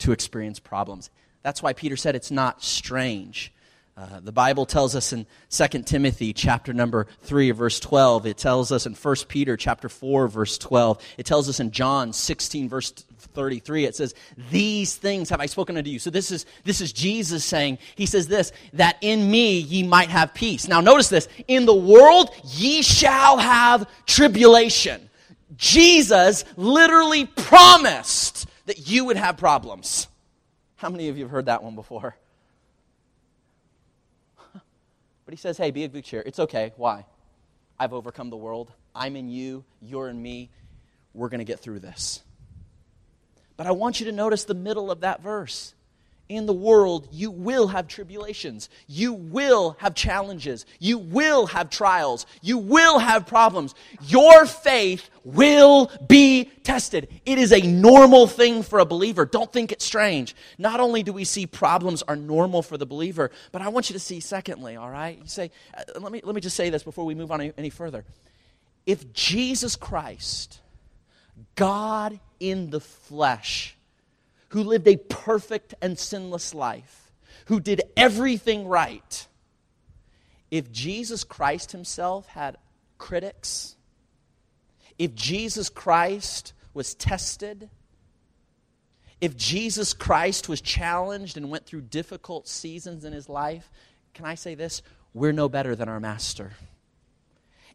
to 0.00 0.12
experience 0.12 0.58
problems. 0.58 1.08
That's 1.42 1.62
why 1.62 1.72
Peter 1.72 1.96
said 1.96 2.14
it's 2.14 2.30
not 2.30 2.62
strange. 2.62 3.52
Uh, 3.98 4.20
the 4.20 4.30
Bible 4.30 4.64
tells 4.64 4.94
us 4.94 5.12
in 5.12 5.26
2 5.50 5.82
Timothy 5.82 6.32
chapter 6.32 6.72
number 6.72 7.08
3 7.22 7.50
verse 7.50 7.80
12. 7.80 8.26
It 8.26 8.36
tells 8.36 8.70
us 8.70 8.86
in 8.86 8.94
1 8.94 9.16
Peter 9.26 9.56
chapter 9.56 9.88
4 9.88 10.28
verse 10.28 10.56
12. 10.56 11.02
It 11.16 11.26
tells 11.26 11.48
us 11.48 11.58
in 11.58 11.72
John 11.72 12.12
16 12.12 12.68
verse 12.68 12.92
33. 12.92 13.86
It 13.86 13.96
says, 13.96 14.14
These 14.52 14.94
things 14.94 15.30
have 15.30 15.40
I 15.40 15.46
spoken 15.46 15.76
unto 15.76 15.90
you. 15.90 15.98
So 15.98 16.10
this 16.10 16.30
is, 16.30 16.46
this 16.62 16.80
is 16.80 16.92
Jesus 16.92 17.44
saying, 17.44 17.78
He 17.96 18.06
says 18.06 18.28
this, 18.28 18.52
that 18.74 18.98
in 19.00 19.28
me 19.28 19.58
ye 19.58 19.82
might 19.82 20.10
have 20.10 20.32
peace. 20.32 20.68
Now 20.68 20.80
notice 20.80 21.08
this. 21.08 21.26
In 21.48 21.66
the 21.66 21.74
world 21.74 22.30
ye 22.44 22.82
shall 22.82 23.38
have 23.38 23.90
tribulation. 24.06 25.10
Jesus 25.56 26.44
literally 26.56 27.24
promised 27.24 28.46
that 28.66 28.88
you 28.88 29.06
would 29.06 29.16
have 29.16 29.38
problems. 29.38 30.06
How 30.76 30.88
many 30.88 31.08
of 31.08 31.18
you 31.18 31.24
have 31.24 31.32
heard 31.32 31.46
that 31.46 31.64
one 31.64 31.74
before? 31.74 32.14
But 35.28 35.34
he 35.34 35.42
says, 35.42 35.58
hey, 35.58 35.70
be 35.70 35.84
a 35.84 35.88
good 35.88 36.04
cheer. 36.04 36.22
It's 36.24 36.38
okay. 36.38 36.72
Why? 36.78 37.04
I've 37.78 37.92
overcome 37.92 38.30
the 38.30 38.38
world. 38.38 38.72
I'm 38.94 39.14
in 39.14 39.28
you. 39.28 39.62
You're 39.82 40.08
in 40.08 40.22
me. 40.22 40.48
We're 41.12 41.28
going 41.28 41.40
to 41.40 41.44
get 41.44 41.60
through 41.60 41.80
this. 41.80 42.22
But 43.58 43.66
I 43.66 43.72
want 43.72 44.00
you 44.00 44.06
to 44.06 44.12
notice 44.12 44.44
the 44.44 44.54
middle 44.54 44.90
of 44.90 45.00
that 45.00 45.22
verse. 45.22 45.74
In 46.28 46.46
the 46.46 46.52
world, 46.52 47.08
you 47.10 47.30
will 47.30 47.68
have 47.68 47.88
tribulations. 47.88 48.68
You 48.86 49.14
will 49.14 49.76
have 49.78 49.94
challenges. 49.94 50.66
You 50.78 50.98
will 50.98 51.46
have 51.46 51.70
trials. 51.70 52.26
You 52.42 52.58
will 52.58 52.98
have 52.98 53.26
problems. 53.26 53.74
Your 54.02 54.44
faith 54.44 55.08
will 55.24 55.90
be 56.06 56.44
tested. 56.62 57.08
It 57.24 57.38
is 57.38 57.52
a 57.52 57.60
normal 57.62 58.26
thing 58.26 58.62
for 58.62 58.78
a 58.78 58.84
believer. 58.84 59.24
Don't 59.24 59.52
think 59.52 59.72
it's 59.72 59.84
strange. 59.84 60.36
Not 60.58 60.80
only 60.80 61.02
do 61.02 61.12
we 61.12 61.24
see 61.24 61.46
problems 61.46 62.02
are 62.02 62.16
normal 62.16 62.62
for 62.62 62.76
the 62.76 62.86
believer, 62.86 63.30
but 63.50 63.62
I 63.62 63.68
want 63.68 63.88
you 63.88 63.94
to 63.94 64.00
see, 64.00 64.20
secondly, 64.20 64.76
all 64.76 64.90
right? 64.90 65.18
You 65.18 65.28
say, 65.28 65.50
uh, 65.76 65.98
let, 65.98 66.12
me, 66.12 66.20
let 66.22 66.34
me 66.34 66.40
just 66.40 66.56
say 66.56 66.68
this 66.68 66.82
before 66.82 67.06
we 67.06 67.14
move 67.14 67.32
on 67.32 67.40
any, 67.40 67.52
any 67.56 67.70
further. 67.70 68.04
If 68.84 69.12
Jesus 69.12 69.76
Christ, 69.76 70.60
God 71.54 72.20
in 72.40 72.70
the 72.70 72.80
flesh, 72.80 73.76
who 74.48 74.62
lived 74.62 74.88
a 74.88 74.96
perfect 74.96 75.74
and 75.80 75.98
sinless 75.98 76.54
life, 76.54 77.12
who 77.46 77.60
did 77.60 77.82
everything 77.96 78.66
right, 78.66 79.26
if 80.50 80.72
Jesus 80.72 81.24
Christ 81.24 81.72
himself 81.72 82.26
had 82.28 82.56
critics, 82.96 83.76
if 84.98 85.14
Jesus 85.14 85.68
Christ 85.68 86.52
was 86.74 86.94
tested, 86.94 87.68
if 89.20 89.36
Jesus 89.36 89.92
Christ 89.92 90.48
was 90.48 90.60
challenged 90.60 91.36
and 91.36 91.50
went 91.50 91.66
through 91.66 91.82
difficult 91.82 92.48
seasons 92.48 93.04
in 93.04 93.12
his 93.12 93.28
life, 93.28 93.70
can 94.14 94.24
I 94.24 94.34
say 94.34 94.54
this? 94.54 94.82
We're 95.12 95.32
no 95.32 95.48
better 95.48 95.74
than 95.74 95.88
our 95.88 96.00
master. 96.00 96.52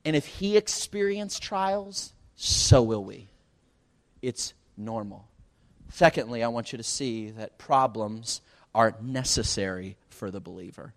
And 0.05 0.15
if 0.15 0.25
he 0.25 0.57
experienced 0.57 1.43
trials, 1.43 2.13
so 2.35 2.81
will 2.81 3.03
we. 3.03 3.29
It's 4.21 4.53
normal. 4.77 5.27
Secondly, 5.93 6.41
I 6.41 6.47
want 6.47 6.71
you 6.71 6.77
to 6.77 6.83
see 6.83 7.29
that 7.29 7.59
problems 7.59 8.41
are 8.73 8.95
necessary 8.99 9.95
for 10.09 10.31
the 10.31 10.39
believer. 10.39 10.95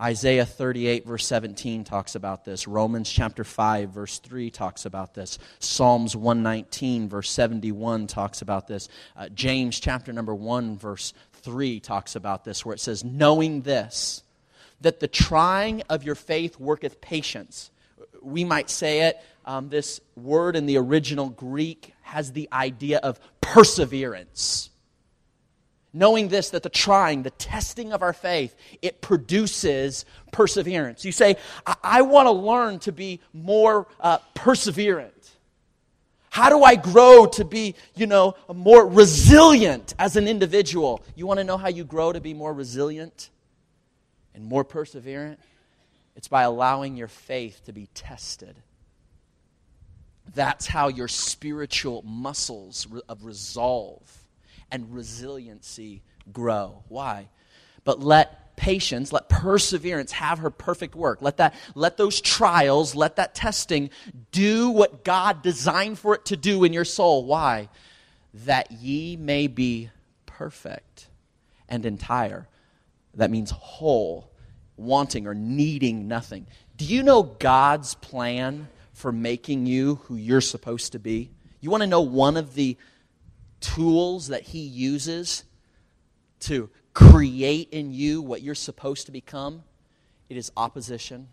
Isaiah 0.00 0.46
38, 0.46 1.04
verse 1.04 1.26
17, 1.26 1.82
talks 1.82 2.14
about 2.14 2.44
this. 2.44 2.68
Romans 2.68 3.10
chapter 3.10 3.42
5, 3.42 3.90
verse 3.90 4.20
3 4.20 4.50
talks 4.52 4.84
about 4.86 5.14
this. 5.14 5.40
Psalms 5.58 6.14
119, 6.14 7.08
verse 7.08 7.28
71 7.28 8.06
talks 8.06 8.40
about 8.40 8.68
this. 8.68 8.88
Uh, 9.16 9.28
James 9.30 9.80
chapter 9.80 10.12
number 10.12 10.32
1, 10.32 10.78
verse 10.78 11.12
3 11.32 11.80
talks 11.80 12.14
about 12.14 12.44
this, 12.44 12.64
where 12.64 12.72
it 12.72 12.78
says, 12.78 13.02
Knowing 13.02 13.62
this, 13.62 14.22
that 14.80 15.00
the 15.00 15.08
trying 15.08 15.82
of 15.88 16.04
your 16.04 16.14
faith 16.14 16.56
worketh 16.60 17.00
patience. 17.00 17.72
We 18.22 18.44
might 18.44 18.70
say 18.70 19.08
it, 19.08 19.16
um, 19.44 19.70
this 19.70 20.00
word 20.14 20.54
in 20.54 20.66
the 20.66 20.78
original 20.78 21.30
Greek 21.30 21.94
has 22.12 22.32
the 22.32 22.46
idea 22.52 22.98
of 22.98 23.18
perseverance. 23.40 24.68
Knowing 25.94 26.28
this, 26.28 26.50
that 26.50 26.62
the 26.62 26.68
trying, 26.68 27.22
the 27.22 27.30
testing 27.30 27.90
of 27.90 28.02
our 28.02 28.12
faith, 28.12 28.54
it 28.82 29.00
produces 29.00 30.04
perseverance. 30.30 31.06
You 31.06 31.12
say, 31.12 31.36
I, 31.66 31.74
I 31.82 32.02
want 32.02 32.26
to 32.26 32.32
learn 32.32 32.80
to 32.80 32.92
be 32.92 33.20
more 33.32 33.86
uh, 33.98 34.18
perseverant. 34.34 35.30
How 36.28 36.50
do 36.50 36.62
I 36.62 36.74
grow 36.74 37.24
to 37.24 37.46
be, 37.46 37.76
you 37.94 38.06
know, 38.06 38.34
more 38.52 38.86
resilient 38.86 39.94
as 39.98 40.16
an 40.16 40.28
individual? 40.28 41.02
You 41.16 41.26
want 41.26 41.38
to 41.40 41.44
know 41.44 41.56
how 41.56 41.68
you 41.68 41.82
grow 41.82 42.12
to 42.12 42.20
be 42.20 42.34
more 42.34 42.52
resilient 42.52 43.30
and 44.34 44.44
more 44.44 44.66
perseverant? 44.66 45.38
It's 46.14 46.28
by 46.28 46.42
allowing 46.42 46.98
your 46.98 47.08
faith 47.08 47.62
to 47.64 47.72
be 47.72 47.88
tested. 47.94 48.54
That's 50.34 50.66
how 50.66 50.88
your 50.88 51.08
spiritual 51.08 52.02
muscles 52.02 52.86
of 53.08 53.24
resolve 53.24 54.24
and 54.70 54.92
resiliency 54.94 56.02
grow. 56.32 56.82
Why? 56.88 57.28
But 57.84 58.00
let 58.00 58.56
patience, 58.56 59.12
let 59.12 59.28
perseverance 59.28 60.12
have 60.12 60.38
her 60.38 60.50
perfect 60.50 60.94
work. 60.94 61.20
Let 61.20 61.38
that 61.38 61.54
let 61.74 61.96
those 61.96 62.20
trials, 62.20 62.94
let 62.94 63.16
that 63.16 63.34
testing 63.34 63.90
do 64.30 64.70
what 64.70 65.04
God 65.04 65.42
designed 65.42 65.98
for 65.98 66.14
it 66.14 66.24
to 66.26 66.36
do 66.36 66.64
in 66.64 66.72
your 66.72 66.84
soul. 66.84 67.24
Why? 67.24 67.68
That 68.32 68.70
ye 68.72 69.16
may 69.16 69.46
be 69.48 69.90
perfect 70.26 71.08
and 71.68 71.84
entire. 71.84 72.48
That 73.14 73.30
means 73.30 73.50
whole, 73.50 74.30
wanting 74.76 75.26
or 75.26 75.34
needing 75.34 76.08
nothing. 76.08 76.46
Do 76.76 76.86
you 76.86 77.02
know 77.02 77.22
God's 77.22 77.94
plan 77.94 78.68
for 79.02 79.10
making 79.10 79.66
you 79.66 79.96
who 80.04 80.14
you're 80.14 80.40
supposed 80.40 80.92
to 80.92 80.98
be. 81.00 81.28
You 81.60 81.70
want 81.70 81.82
to 81.82 81.88
know 81.88 82.02
one 82.02 82.36
of 82.36 82.54
the 82.54 82.76
tools 83.58 84.28
that 84.28 84.42
He 84.42 84.60
uses 84.60 85.42
to 86.42 86.70
create 86.94 87.70
in 87.72 87.92
you 87.92 88.22
what 88.22 88.42
you're 88.42 88.54
supposed 88.54 89.06
to 89.06 89.12
become? 89.12 89.64
It 90.28 90.36
is 90.36 90.52
opposition, 90.56 91.26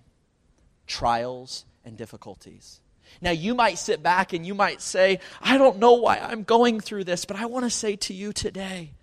trials, 0.87 1.65
and 1.85 1.95
difficulties. 1.95 2.81
Now, 3.21 3.31
you 3.31 3.53
might 3.53 3.77
sit 3.77 4.01
back 4.01 4.33
and 4.33 4.47
you 4.47 4.55
might 4.55 4.81
say, 4.81 5.19
I 5.39 5.59
don't 5.59 5.77
know 5.77 5.93
why 5.93 6.17
I'm 6.17 6.41
going 6.41 6.79
through 6.79 7.03
this, 7.03 7.25
but 7.25 7.37
I 7.37 7.45
want 7.45 7.65
to 7.65 7.69
say 7.69 7.95
to 7.97 8.15
you 8.15 8.33
today 8.33 8.93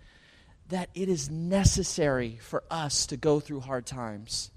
that 0.67 0.89
it 0.93 1.07
is 1.07 1.29
necessary 1.29 2.37
for 2.41 2.65
us 2.69 3.05
to 3.05 3.15
go 3.15 3.39
through 3.39 3.61
hard 3.61 3.85
times 3.85 4.51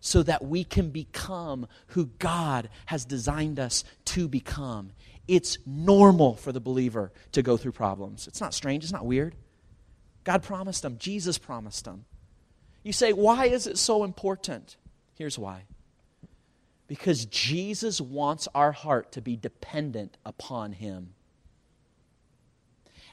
so 0.00 0.22
that 0.22 0.44
we 0.44 0.64
can 0.64 0.90
become 0.90 1.66
who 1.88 2.06
God 2.18 2.70
has 2.86 3.04
designed 3.04 3.60
us 3.60 3.84
to 4.06 4.28
become. 4.28 4.92
It's 5.28 5.58
normal 5.66 6.36
for 6.36 6.52
the 6.52 6.60
believer 6.60 7.12
to 7.32 7.42
go 7.42 7.56
through 7.56 7.72
problems. 7.72 8.26
It's 8.26 8.40
not 8.40 8.54
strange, 8.54 8.82
it's 8.82 8.92
not 8.92 9.06
weird. 9.06 9.34
God 10.24 10.42
promised 10.42 10.82
them, 10.82 10.96
Jesus 10.98 11.38
promised 11.38 11.84
them. 11.84 12.04
You 12.82 12.92
say, 12.92 13.12
why 13.12 13.46
is 13.46 13.66
it 13.66 13.78
so 13.78 14.04
important? 14.04 14.76
Here's 15.14 15.38
why. 15.38 15.64
Because 16.88 17.26
Jesus 17.26 18.00
wants 18.00 18.48
our 18.54 18.72
heart 18.72 19.12
to 19.12 19.20
be 19.20 19.36
dependent 19.36 20.16
upon 20.24 20.72
Him. 20.72 21.14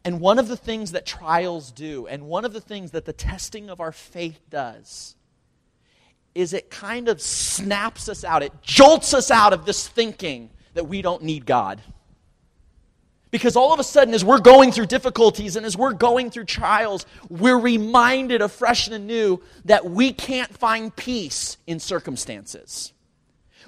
And 0.06 0.22
one 0.22 0.40
of 0.40 0.48
the 0.48 0.56
things 0.56 0.94
that 0.94 1.06
trials 1.06 1.72
do, 1.72 2.08
and 2.08 2.24
one 2.28 2.46
of 2.46 2.54
the 2.54 2.62
things 2.62 2.92
that 2.92 3.04
the 3.04 3.14
testing 3.14 3.70
of 3.70 3.82
our 3.82 3.92
faith 3.92 4.40
does, 4.50 5.17
is 6.38 6.54
it 6.54 6.70
kind 6.70 7.10
of 7.10 7.20
snaps 7.20 8.08
us 8.08 8.24
out, 8.24 8.44
it 8.44 8.54
jolts 8.62 9.16
us 9.16 9.32
out 9.32 9.54
of 9.54 9.66
this 9.66 9.88
thinking 9.88 10.52
that 10.76 10.88
we 10.88 11.02
don't 11.02 11.24
need 11.24 11.48
God. 11.48 11.82
Because 13.32 13.56
all 13.56 13.74
of 13.74 13.80
a 13.80 13.84
sudden, 13.84 14.14
as 14.14 14.24
we're 14.24 14.40
going 14.40 14.72
through 14.72 14.86
difficulties 14.86 15.56
and 15.56 15.66
as 15.66 15.76
we're 15.76 15.94
going 15.94 16.30
through 16.30 16.46
trials, 16.46 17.08
we're 17.28 17.58
reminded 17.58 18.44
afresh 18.44 18.86
and 18.86 18.96
anew 18.96 19.42
that 19.66 19.90
we 19.90 20.14
can't 20.14 20.56
find 20.56 20.96
peace 20.96 21.58
in 21.66 21.80
circumstances. 21.80 22.94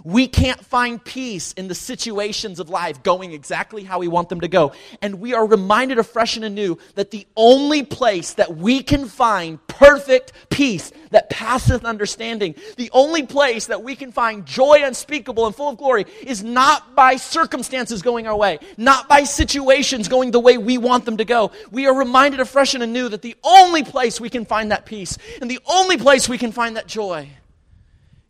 We 0.04 0.28
can't 0.28 0.64
find 0.64 1.04
peace 1.04 1.54
in 1.54 1.68
the 1.68 1.76
situations 1.76 2.60
of 2.60 2.70
life 2.70 3.04
going 3.04 3.34
exactly 3.34 3.84
how 3.84 4.00
we 4.00 4.08
want 4.08 4.30
them 4.30 4.42
to 4.42 4.48
go. 4.48 4.74
And 5.02 5.20
we 5.20 5.34
are 5.34 5.46
reminded 5.46 5.98
afresh 5.98 6.36
and 6.36 6.46
anew 6.46 6.78
that 6.96 7.12
the 7.12 7.28
only 7.36 7.84
place 7.84 8.34
that 8.34 8.56
we 8.56 8.84
can 8.84 9.08
find 9.08 9.66
perfect 9.68 10.34
peace 10.50 10.92
that 11.12 11.30
passeth 11.30 11.86
understanding, 11.86 12.56
the 12.78 12.90
only 12.94 13.24
place 13.24 13.68
that 13.68 13.84
we 13.84 13.96
can 13.96 14.12
find 14.12 14.46
joy 14.46 14.82
unspeakable 14.84 15.46
and 15.46 15.56
full 15.56 15.70
of 15.70 15.78
glory 15.78 16.06
is 16.22 16.44
not 16.44 16.96
by 16.96 17.16
circumstances 17.16 18.02
going 18.02 18.28
our 18.28 18.36
way, 18.36 18.60
not 18.78 19.08
by 19.10 19.24
situations 19.24 20.08
going 20.08 20.32
the 20.32 20.40
way 20.40 20.58
we 20.58 20.78
want 20.78 21.06
them 21.06 21.18
to 21.18 21.26
go. 21.26 21.52
We 21.72 21.88
are 21.88 21.94
reminded 21.96 22.40
afresh 22.40 22.74
and 22.74 22.84
anew 22.84 23.10
that 23.10 23.22
the 23.22 23.36
only 23.44 23.84
place 23.84 24.22
we 24.22 24.30
can 24.30 24.46
find 24.46 24.72
that 24.72 24.86
peace 24.86 25.18
and 25.42 25.50
the 25.50 25.60
only 25.66 25.98
place 25.98 26.30
we 26.30 26.38
can 26.38 26.52
find 26.52 26.76
that 26.78 26.88
joy 26.88 27.30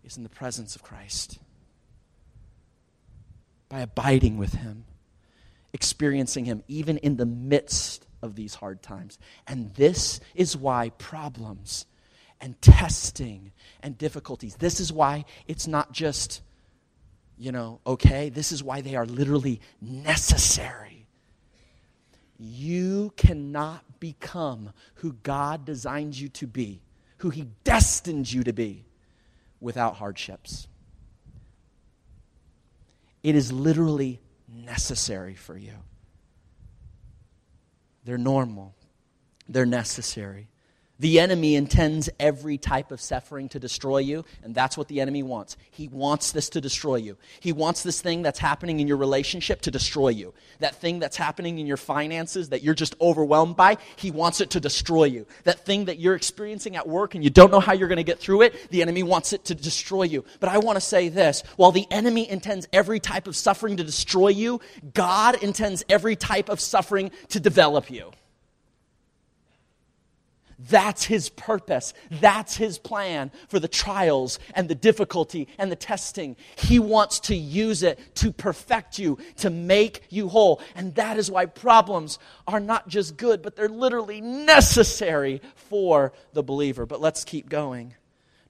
is 0.03 0.17
in 0.17 0.23
the 0.23 0.29
presence 0.29 0.75
of 0.75 0.83
Christ 0.83 1.39
by 3.69 3.81
abiding 3.81 4.37
with 4.37 4.53
Him, 4.55 4.85
experiencing 5.71 6.45
Him 6.45 6.63
even 6.67 6.97
in 6.97 7.17
the 7.17 7.25
midst 7.25 8.07
of 8.21 8.35
these 8.35 8.55
hard 8.55 8.81
times. 8.81 9.19
And 9.47 9.73
this 9.75 10.19
is 10.35 10.57
why 10.57 10.89
problems 10.97 11.85
and 12.41 12.59
testing 12.61 13.51
and 13.81 13.97
difficulties, 13.97 14.55
this 14.55 14.79
is 14.79 14.91
why 14.91 15.25
it's 15.47 15.67
not 15.67 15.91
just, 15.91 16.41
you 17.37 17.51
know, 17.51 17.79
okay, 17.85 18.29
this 18.29 18.51
is 18.51 18.63
why 18.63 18.81
they 18.81 18.95
are 18.95 19.05
literally 19.05 19.61
necessary. 19.81 21.05
You 22.39 23.13
cannot 23.17 23.99
become 23.99 24.71
who 24.95 25.13
God 25.23 25.65
designed 25.65 26.17
you 26.17 26.29
to 26.29 26.47
be, 26.47 26.81
who 27.17 27.29
He 27.29 27.47
destined 27.65 28.31
you 28.31 28.43
to 28.43 28.53
be, 28.53 28.85
without 29.59 29.95
hardships. 29.97 30.68
It 33.23 33.35
is 33.35 33.51
literally 33.51 34.21
necessary 34.47 35.35
for 35.35 35.57
you. 35.57 35.73
They're 38.05 38.17
normal, 38.17 38.75
they're 39.47 39.65
necessary. 39.65 40.47
The 40.99 41.21
enemy 41.21 41.55
intends 41.55 42.09
every 42.19 42.57
type 42.57 42.91
of 42.91 42.99
suffering 42.99 43.47
to 43.49 43.59
destroy 43.59 43.99
you, 43.99 44.25
and 44.43 44.53
that's 44.53 44.77
what 44.77 44.89
the 44.89 44.99
enemy 44.99 45.23
wants. 45.23 45.55
He 45.71 45.87
wants 45.87 46.33
this 46.33 46.49
to 46.49 46.61
destroy 46.61 46.97
you. 46.97 47.15
He 47.39 47.53
wants 47.53 47.83
this 47.83 48.01
thing 48.01 48.21
that's 48.21 48.39
happening 48.39 48.81
in 48.81 48.87
your 48.87 48.97
relationship 48.97 49.61
to 49.61 49.71
destroy 49.71 50.09
you. 50.09 50.33
That 50.59 50.75
thing 50.75 50.99
that's 50.99 51.15
happening 51.15 51.57
in 51.57 51.67
your 51.67 51.77
finances 51.77 52.49
that 52.49 52.63
you're 52.63 52.75
just 52.75 52.95
overwhelmed 52.99 53.55
by, 53.55 53.77
he 53.95 54.11
wants 54.11 54.41
it 54.41 54.49
to 54.51 54.59
destroy 54.59 55.05
you. 55.05 55.25
That 55.45 55.65
thing 55.65 55.85
that 55.85 55.99
you're 55.99 56.15
experiencing 56.15 56.75
at 56.75 56.85
work 56.85 57.15
and 57.15 57.23
you 57.23 57.29
don't 57.29 57.51
know 57.51 57.61
how 57.61 57.71
you're 57.71 57.87
going 57.87 57.95
to 57.95 58.03
get 58.03 58.19
through 58.19 58.41
it, 58.41 58.69
the 58.69 58.81
enemy 58.81 59.03
wants 59.03 59.31
it 59.31 59.45
to 59.45 59.55
destroy 59.55 60.03
you. 60.03 60.25
But 60.41 60.49
I 60.49 60.57
want 60.57 60.75
to 60.75 60.81
say 60.81 61.07
this 61.07 61.43
while 61.55 61.71
the 61.71 61.87
enemy 61.91 62.29
intends 62.29 62.67
every 62.73 62.99
type 62.99 63.27
of 63.27 63.37
suffering 63.37 63.77
to 63.77 63.85
destroy 63.85 64.29
you, 64.29 64.59
God 64.93 65.41
intends 65.41 65.85
every 65.87 66.17
type 66.17 66.49
of 66.49 66.59
suffering 66.59 67.11
to 67.29 67.39
develop 67.39 67.89
you. 67.89 68.11
That's 70.67 71.05
his 71.05 71.29
purpose. 71.29 71.93
That's 72.11 72.57
his 72.57 72.77
plan 72.77 73.31
for 73.47 73.59
the 73.59 73.69
trials 73.69 74.39
and 74.53 74.67
the 74.67 74.75
difficulty 74.75 75.47
and 75.57 75.71
the 75.71 75.77
testing. 75.77 76.35
He 76.57 76.79
wants 76.79 77.21
to 77.21 77.35
use 77.35 77.81
it 77.81 77.97
to 78.15 78.33
perfect 78.33 78.99
you, 78.99 79.17
to 79.37 79.49
make 79.49 80.03
you 80.09 80.27
whole. 80.27 80.61
And 80.75 80.93
that 80.95 81.17
is 81.17 81.31
why 81.31 81.45
problems 81.45 82.19
are 82.45 82.59
not 82.59 82.89
just 82.89 83.15
good, 83.15 83.41
but 83.41 83.55
they're 83.55 83.69
literally 83.69 84.19
necessary 84.19 85.41
for 85.55 86.11
the 86.33 86.43
believer. 86.43 86.85
But 86.85 86.99
let's 86.99 87.23
keep 87.23 87.47
going. 87.47 87.93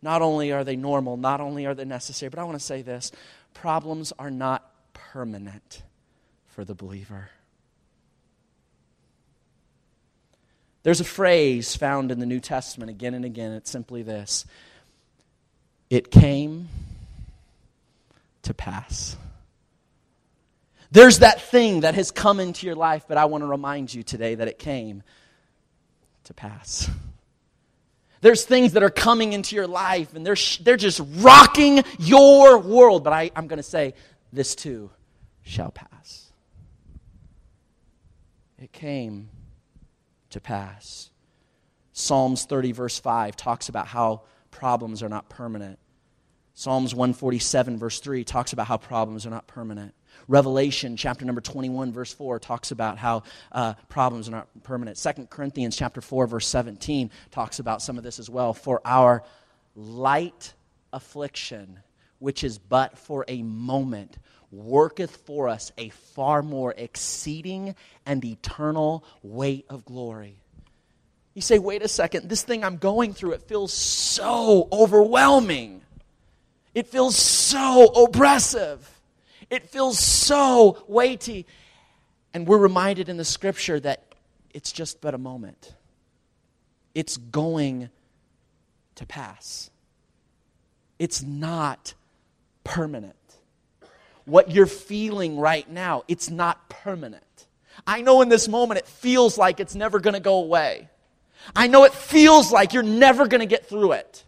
Not 0.02 0.22
only 0.24 0.52
are 0.52 0.63
they 0.63 0.78
normal, 0.78 1.15
not 1.15 1.41
only 1.41 1.65
are 1.67 1.76
they 1.76 1.86
necessary, 1.86 2.30
but 2.30 2.39
I 2.39 2.43
want 2.43 2.58
to 2.58 2.65
say 2.65 2.82
this 2.82 3.12
problems 3.54 4.13
are 4.17 4.32
not 4.32 4.72
permanent 4.93 5.84
for 6.48 6.63
the 6.65 6.74
believer. 6.74 7.30
There's 10.84 11.02
a 11.02 11.06
phrase 11.06 11.76
found 11.76 12.12
in 12.12 12.20
the 12.20 12.26
New 12.26 12.39
Testament 12.39 12.89
again 12.89 13.13
and 13.13 13.26
again. 13.26 13.52
It's 13.52 13.70
simply 13.70 14.04
this 14.04 14.46
It 15.89 16.12
came 16.12 16.70
to 18.44 18.54
pass. 18.54 19.18
There's 20.92 21.20
that 21.20 21.42
thing 21.42 21.82
that 21.82 21.94
has 21.96 22.10
come 22.10 22.39
into 22.39 22.65
your 22.65 22.76
life, 22.76 23.06
but 23.08 23.18
I 23.18 23.26
want 23.26 23.44
to 23.44 23.48
remind 23.48 23.94
you 23.94 24.02
today 24.02 24.36
that 24.36 24.48
it 24.48 24.58
came 24.58 25.04
to 26.24 26.34
pass. 26.34 26.89
There's 28.22 28.44
things 28.44 28.74
that 28.74 28.84
are 28.84 28.89
coming 28.89 29.34
into 29.34 29.56
your 29.56 29.68
life 29.68 30.13
and 30.15 30.26
they're, 30.26 30.36
they're 30.62 30.78
just 30.78 31.02
rocking 31.18 31.84
your 32.00 32.58
world, 32.58 33.04
but 33.04 33.13
I, 33.13 33.32
I'm 33.36 33.48
going 33.48 33.58
to 33.58 33.63
say, 33.63 33.94
this 34.34 34.56
too 34.56 34.89
shall 35.44 35.72
pass. 35.72 36.32
It 38.58 38.72
came 38.72 39.30
to 40.32 40.39
pass. 40.39 41.10
Psalms 41.94 42.46
30, 42.46 42.72
verse 42.72 43.00
5, 43.00 43.36
talks 43.36 43.70
about 43.70 43.88
how 43.88 44.22
problems 44.52 45.04
are 45.04 45.10
not 45.10 45.30
permanent. 45.30 45.80
Psalms 46.54 46.94
147, 46.94 47.78
verse 47.78 48.00
3, 48.00 48.24
talks 48.24 48.54
about 48.54 48.68
how 48.68 48.78
problems 48.78 49.26
are 49.26 49.30
not 49.30 49.48
permanent. 49.48 49.94
Revelation 50.28 50.98
chapter 50.98 51.26
number 51.26 51.42
21, 51.42 51.94
verse 51.94 52.13
4, 52.13 52.39
talks 52.39 52.72
about 52.72 52.98
how 52.98 53.24
uh, 53.52 53.74
problems 53.88 54.28
are 54.28 54.32
not 54.32 54.48
permanent. 54.63 54.98
Second 54.98 55.30
Corinthians 55.30 55.76
chapter 55.76 56.02
4, 56.02 56.28
verse 56.28 56.48
17, 56.48 57.12
talks 57.32 57.60
about 57.60 57.82
some 57.82 57.98
of 57.98 58.04
this 58.04 58.20
as 58.20 58.30
well. 58.30 58.54
For 58.54 58.82
our 58.86 59.24
light 59.76 60.54
affliction, 60.92 61.80
which 62.20 62.44
is 62.44 62.58
but 62.58 62.98
for 62.98 63.26
a 63.28 63.42
moment, 63.44 64.18
worketh 64.52 65.18
for 65.18 65.48
us 65.48 65.72
a 65.78 65.90
far 65.90 66.42
more 66.42 66.74
exceeding 66.78 67.76
and 68.06 68.24
eternal 68.24 69.04
weight 69.22 69.66
of 69.70 69.86
glory. 69.86 70.40
You 71.34 71.42
say, 71.42 71.60
wait 71.60 71.84
a 71.84 71.88
second, 71.88 72.28
this 72.28 72.42
thing 72.44 72.64
I'm 72.64 72.78
going 72.78 73.14
through, 73.14 73.34
it 73.34 73.44
feels 73.44 73.72
so 73.72 74.68
overwhelming. 74.72 75.82
It 76.74 76.88
feels 76.88 77.16
so 77.16 77.86
oppressive. 77.86 79.00
It 79.50 79.70
feels 79.70 80.00
so 80.00 80.84
weighty. 80.88 81.46
And 82.34 82.48
we're 82.48 82.58
reminded 82.58 83.10
in 83.10 83.18
the 83.18 83.26
scripture 83.26 83.80
that 83.80 84.04
it's 84.54 84.72
just 84.72 85.02
but 85.02 85.14
a 85.14 85.18
moment, 85.18 85.74
it's 86.96 87.18
going 87.18 87.90
to 88.96 89.06
pass. 89.06 89.70
It's 90.98 91.22
not 91.24 91.94
permanent 92.64 93.16
what 94.30 94.52
you're 94.52 94.65
feeling 94.65 95.38
right 95.38 95.70
now, 95.70 96.04
it's 96.08 96.30
not 96.30 96.70
permanent. 96.70 97.24
I 97.86 98.02
know 98.02 98.22
in 98.22 98.30
this 98.30 98.48
moment 98.48 98.80
it 98.80 98.88
feels 98.88 99.38
like 99.38 99.60
it's 99.60 99.76
never 99.76 100.00
going 100.00 100.13
to 100.13 100.20
go 100.20 100.36
away. 100.36 100.89
I 101.56 101.68
know 101.68 101.86
it 101.86 101.94
feels 101.94 102.52
like 102.52 102.74
you're 102.74 102.84
never 102.84 103.28
going 103.28 103.39
to 103.39 103.48
get 103.48 103.68
through 103.68 103.94
it. 103.94 104.24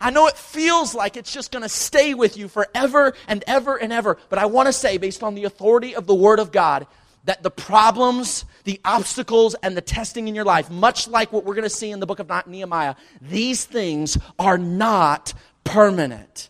I 0.00 0.10
know 0.10 0.26
it 0.28 0.36
feels 0.36 0.94
like 0.94 1.16
it's 1.16 1.32
just 1.32 1.52
going 1.52 1.62
to 1.62 1.68
stay 1.68 2.14
with 2.14 2.36
you 2.36 2.48
forever 2.48 3.14
and 3.28 3.44
ever 3.46 3.76
and 3.76 3.92
ever. 3.92 4.16
But 4.28 4.38
I 4.38 4.46
want 4.46 4.66
to 4.66 4.72
say, 4.72 4.96
based 4.96 5.22
on 5.22 5.34
the 5.34 5.44
authority 5.44 5.94
of 5.94 6.06
the 6.06 6.14
Word 6.14 6.38
of 6.38 6.52
God, 6.52 6.86
that 7.24 7.42
the 7.42 7.50
problems, 7.50 8.44
the 8.64 8.80
obstacles, 8.84 9.54
and 9.62 9.76
the 9.76 9.82
testing 9.82 10.26
in 10.26 10.34
your 10.34 10.44
life, 10.44 10.70
much 10.70 11.06
like 11.06 11.32
what 11.32 11.44
we're 11.44 11.54
going 11.54 11.64
to 11.64 11.70
see 11.70 11.90
in 11.90 12.00
the 12.00 12.06
book 12.06 12.18
of 12.18 12.30
Nehemiah, 12.46 12.94
these 13.20 13.64
things 13.64 14.16
are 14.38 14.56
not 14.56 15.34
permanent. 15.64 16.48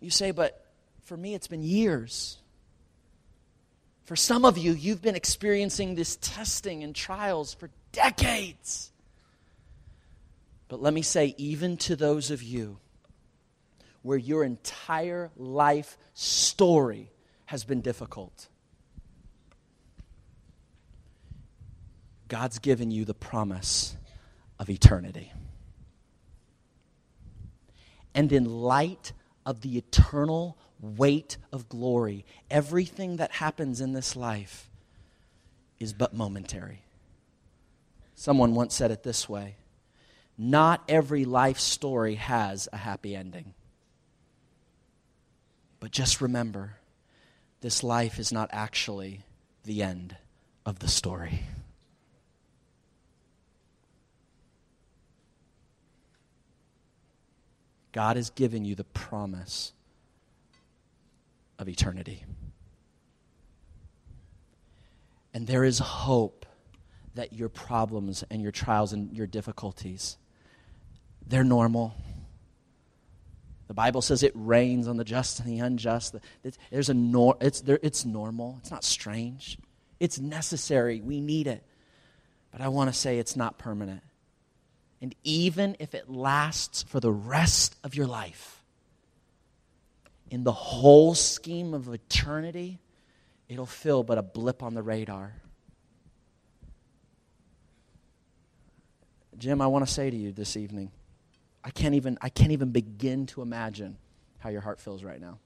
You 0.00 0.10
say, 0.10 0.32
but 0.32 0.61
for 1.12 1.18
me, 1.18 1.34
it's 1.34 1.46
been 1.46 1.62
years. 1.62 2.38
For 4.04 4.16
some 4.16 4.46
of 4.46 4.56
you, 4.56 4.72
you've 4.72 5.02
been 5.02 5.14
experiencing 5.14 5.94
this 5.94 6.16
testing 6.22 6.82
and 6.82 6.96
trials 6.96 7.52
for 7.52 7.68
decades. 7.92 8.90
But 10.68 10.80
let 10.80 10.94
me 10.94 11.02
say, 11.02 11.34
even 11.36 11.76
to 11.76 11.96
those 11.96 12.30
of 12.30 12.42
you 12.42 12.78
where 14.00 14.16
your 14.16 14.42
entire 14.42 15.30
life 15.36 15.98
story 16.14 17.10
has 17.44 17.64
been 17.64 17.82
difficult, 17.82 18.48
God's 22.28 22.58
given 22.58 22.90
you 22.90 23.04
the 23.04 23.12
promise 23.12 23.98
of 24.58 24.70
eternity. 24.70 25.30
And 28.14 28.32
in 28.32 28.46
light 28.46 29.12
of 29.44 29.60
the 29.60 29.76
eternal 29.76 30.56
weight 30.82 31.38
of 31.52 31.68
glory. 31.68 32.26
Everything 32.50 33.16
that 33.16 33.32
happens 33.32 33.80
in 33.80 33.92
this 33.92 34.16
life 34.16 34.68
is 35.78 35.92
but 35.94 36.12
momentary. 36.12 36.82
Someone 38.14 38.54
once 38.54 38.74
said 38.74 38.90
it 38.90 39.02
this 39.02 39.28
way 39.28 39.56
Not 40.36 40.82
every 40.88 41.24
life 41.24 41.58
story 41.58 42.16
has 42.16 42.68
a 42.72 42.76
happy 42.76 43.16
ending. 43.16 43.54
But 45.80 45.90
just 45.90 46.20
remember, 46.20 46.76
this 47.60 47.82
life 47.82 48.18
is 48.18 48.32
not 48.32 48.50
actually 48.52 49.22
the 49.64 49.82
end 49.82 50.16
of 50.66 50.78
the 50.78 50.88
story. 50.88 51.40
God 57.92 58.16
has 58.16 58.30
given 58.30 58.64
you 58.64 58.74
the 58.74 58.84
promise 58.84 59.72
of 61.62 61.68
eternity. 61.68 62.24
And 65.32 65.46
there 65.46 65.64
is 65.64 65.78
hope 65.78 66.44
that 67.14 67.32
your 67.32 67.48
problems 67.48 68.22
and 68.30 68.42
your 68.42 68.52
trials 68.52 68.92
and 68.92 69.14
your 69.16 69.26
difficulties, 69.26 70.18
they're 71.26 71.44
normal. 71.44 71.94
The 73.68 73.74
Bible 73.74 74.02
says 74.02 74.22
it 74.22 74.32
rains 74.34 74.88
on 74.88 74.98
the 74.98 75.04
just 75.04 75.40
and 75.40 75.48
the 75.48 75.60
unjust. 75.60 76.14
There's 76.70 76.90
a 76.90 76.94
nor- 76.94 77.38
it's, 77.40 77.62
there, 77.62 77.78
it's 77.82 78.04
normal. 78.04 78.56
It's 78.60 78.70
not 78.70 78.84
strange. 78.84 79.56
It's 79.98 80.18
necessary. 80.18 81.00
We 81.00 81.20
need 81.20 81.46
it. 81.46 81.62
But 82.50 82.60
I 82.60 82.68
want 82.68 82.92
to 82.92 82.98
say 82.98 83.18
it's 83.18 83.36
not 83.36 83.56
permanent. 83.56 84.02
And 85.00 85.14
even 85.24 85.76
if 85.78 85.94
it 85.94 86.10
lasts 86.10 86.82
for 86.82 87.00
the 87.00 87.10
rest 87.10 87.76
of 87.82 87.94
your 87.94 88.06
life, 88.06 88.61
in 90.32 90.44
the 90.44 90.52
whole 90.52 91.14
scheme 91.14 91.74
of 91.74 91.92
eternity, 91.92 92.80
it'll 93.50 93.66
feel 93.66 94.02
but 94.02 94.16
a 94.16 94.22
blip 94.22 94.62
on 94.62 94.72
the 94.72 94.82
radar. 94.82 95.34
Jim, 99.36 99.60
I 99.60 99.66
want 99.66 99.86
to 99.86 99.92
say 99.92 100.08
to 100.08 100.16
you 100.16 100.32
this 100.32 100.56
evening, 100.56 100.90
I 101.62 101.68
can't 101.68 101.94
even, 101.94 102.16
I 102.22 102.30
can't 102.30 102.52
even 102.52 102.70
begin 102.70 103.26
to 103.26 103.42
imagine 103.42 103.98
how 104.38 104.48
your 104.48 104.62
heart 104.62 104.80
feels 104.80 105.04
right 105.04 105.20
now. 105.20 105.38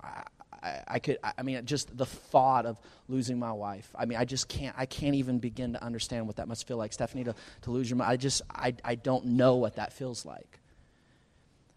I, 0.00 0.22
I, 0.62 0.80
I 0.86 0.98
could, 1.00 1.18
I 1.36 1.42
mean, 1.42 1.66
just 1.66 1.96
the 1.96 2.06
thought 2.06 2.64
of 2.64 2.78
losing 3.08 3.40
my 3.40 3.52
wife. 3.52 3.92
I 3.98 4.04
mean, 4.04 4.18
I 4.18 4.24
just 4.24 4.46
can't, 4.46 4.76
I 4.78 4.86
can't 4.86 5.16
even 5.16 5.40
begin 5.40 5.72
to 5.72 5.82
understand 5.82 6.28
what 6.28 6.36
that 6.36 6.46
must 6.46 6.68
feel 6.68 6.76
like. 6.76 6.92
Stephanie, 6.92 7.24
to, 7.24 7.34
to 7.62 7.70
lose 7.72 7.90
your, 7.90 8.00
I 8.02 8.18
just, 8.18 8.40
I, 8.54 8.74
I 8.84 8.94
don't 8.94 9.24
know 9.24 9.56
what 9.56 9.74
that 9.76 9.92
feels 9.92 10.24
like. 10.24 10.60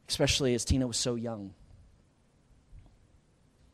Especially 0.08 0.54
as 0.54 0.64
Tina 0.64 0.86
was 0.86 0.98
so 0.98 1.16
young. 1.16 1.56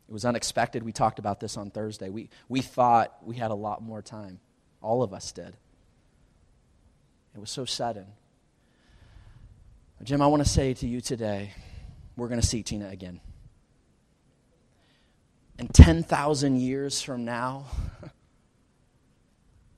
It 0.08 0.14
was 0.14 0.24
unexpected. 0.24 0.84
We 0.84 0.94
talked 0.94 1.20
about 1.20 1.40
this 1.40 1.58
on 1.58 1.70
Thursday. 1.70 2.10
We, 2.10 2.30
we 2.48 2.62
thought 2.62 3.18
we 3.24 3.36
had 3.36 3.52
a 3.52 3.56
lot 3.56 3.82
more 3.82 4.02
time. 4.02 4.40
All 4.82 5.04
of 5.04 5.14
us 5.14 5.32
did. 5.32 5.58
It 7.36 7.40
was 7.40 7.50
so 7.50 7.66
sudden. 7.66 8.08
Jim, 10.04 10.22
I 10.22 10.28
want 10.28 10.44
to 10.44 10.50
say 10.50 10.74
to 10.76 10.88
you 10.88 11.02
today, 11.02 11.54
we're 12.16 12.28
going 12.28 12.40
to 12.40 12.46
see 12.46 12.64
Tina 12.64 12.90
again. 12.90 13.20
And 15.60 15.74
10,000 15.74 16.58
years 16.58 17.02
from 17.02 17.26
now, 17.26 17.66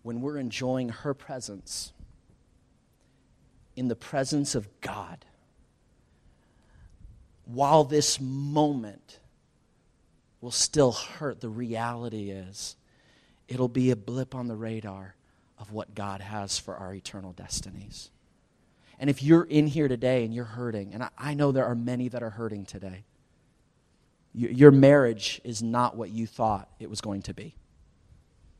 when 0.03 0.21
we're 0.21 0.37
enjoying 0.37 0.89
her 0.89 1.13
presence, 1.13 1.93
in 3.75 3.87
the 3.87 3.95
presence 3.95 4.55
of 4.55 4.67
God, 4.81 5.25
while 7.45 7.85
this 7.85 8.19
moment 8.19 9.18
will 10.41 10.51
still 10.51 10.91
hurt, 10.91 11.41
the 11.41 11.49
reality 11.49 12.31
is 12.31 12.75
it'll 13.47 13.67
be 13.67 13.91
a 13.91 13.95
blip 13.95 14.35
on 14.35 14.47
the 14.47 14.55
radar 14.55 15.15
of 15.57 15.71
what 15.71 15.95
God 15.95 16.21
has 16.21 16.57
for 16.57 16.75
our 16.75 16.93
eternal 16.93 17.33
destinies. 17.33 18.09
And 18.99 19.09
if 19.09 19.23
you're 19.23 19.43
in 19.43 19.67
here 19.67 19.87
today 19.87 20.23
and 20.25 20.33
you're 20.33 20.45
hurting, 20.45 20.93
and 20.93 21.03
I, 21.03 21.09
I 21.17 21.33
know 21.33 21.51
there 21.51 21.65
are 21.65 21.75
many 21.75 22.07
that 22.09 22.23
are 22.23 22.29
hurting 22.29 22.65
today, 22.65 23.03
your 24.33 24.71
marriage 24.71 25.41
is 25.43 25.63
not 25.63 25.97
what 25.97 26.11
you 26.11 26.27
thought 26.27 26.69
it 26.79 26.89
was 26.89 27.01
going 27.01 27.23
to 27.23 27.33
be. 27.33 27.55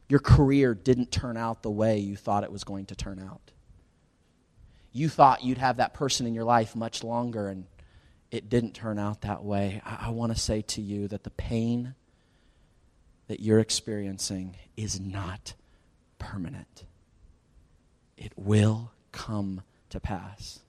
Your 0.08 0.20
career 0.20 0.74
didn't 0.74 1.12
turn 1.12 1.38
out 1.38 1.62
the 1.62 1.70
way 1.70 2.00
you 2.00 2.16
thought 2.16 2.44
it 2.44 2.52
was 2.52 2.64
going 2.64 2.88
to 2.88 2.96
turn 2.96 3.20
out. 3.20 3.52
You 4.92 5.08
thought 5.08 5.44
you'd 5.44 5.60
have 5.60 5.78
that 5.78 5.94
person 5.94 6.26
in 6.26 6.34
your 6.34 6.44
life 6.44 6.76
much 6.76 7.04
longer, 7.04 7.48
and 7.50 7.66
it 8.32 8.50
didn't 8.50 8.74
turn 8.74 9.00
out 9.00 9.22
that 9.22 9.44
way. 9.44 9.82
I, 9.86 10.08
I 10.08 10.10
want 10.10 10.34
to 10.34 10.40
say 10.40 10.62
to 10.62 10.82
you 10.82 11.08
that 11.08 11.24
the 11.24 11.30
pain 11.30 11.96
that 13.28 13.40
you're 13.40 13.60
experiencing 13.60 14.56
is 14.76 15.00
not 15.00 15.54
permanent, 16.18 16.86
it 18.18 18.34
will 18.36 18.92
come 19.12 19.62
to 19.90 20.00
pass. 20.00 20.60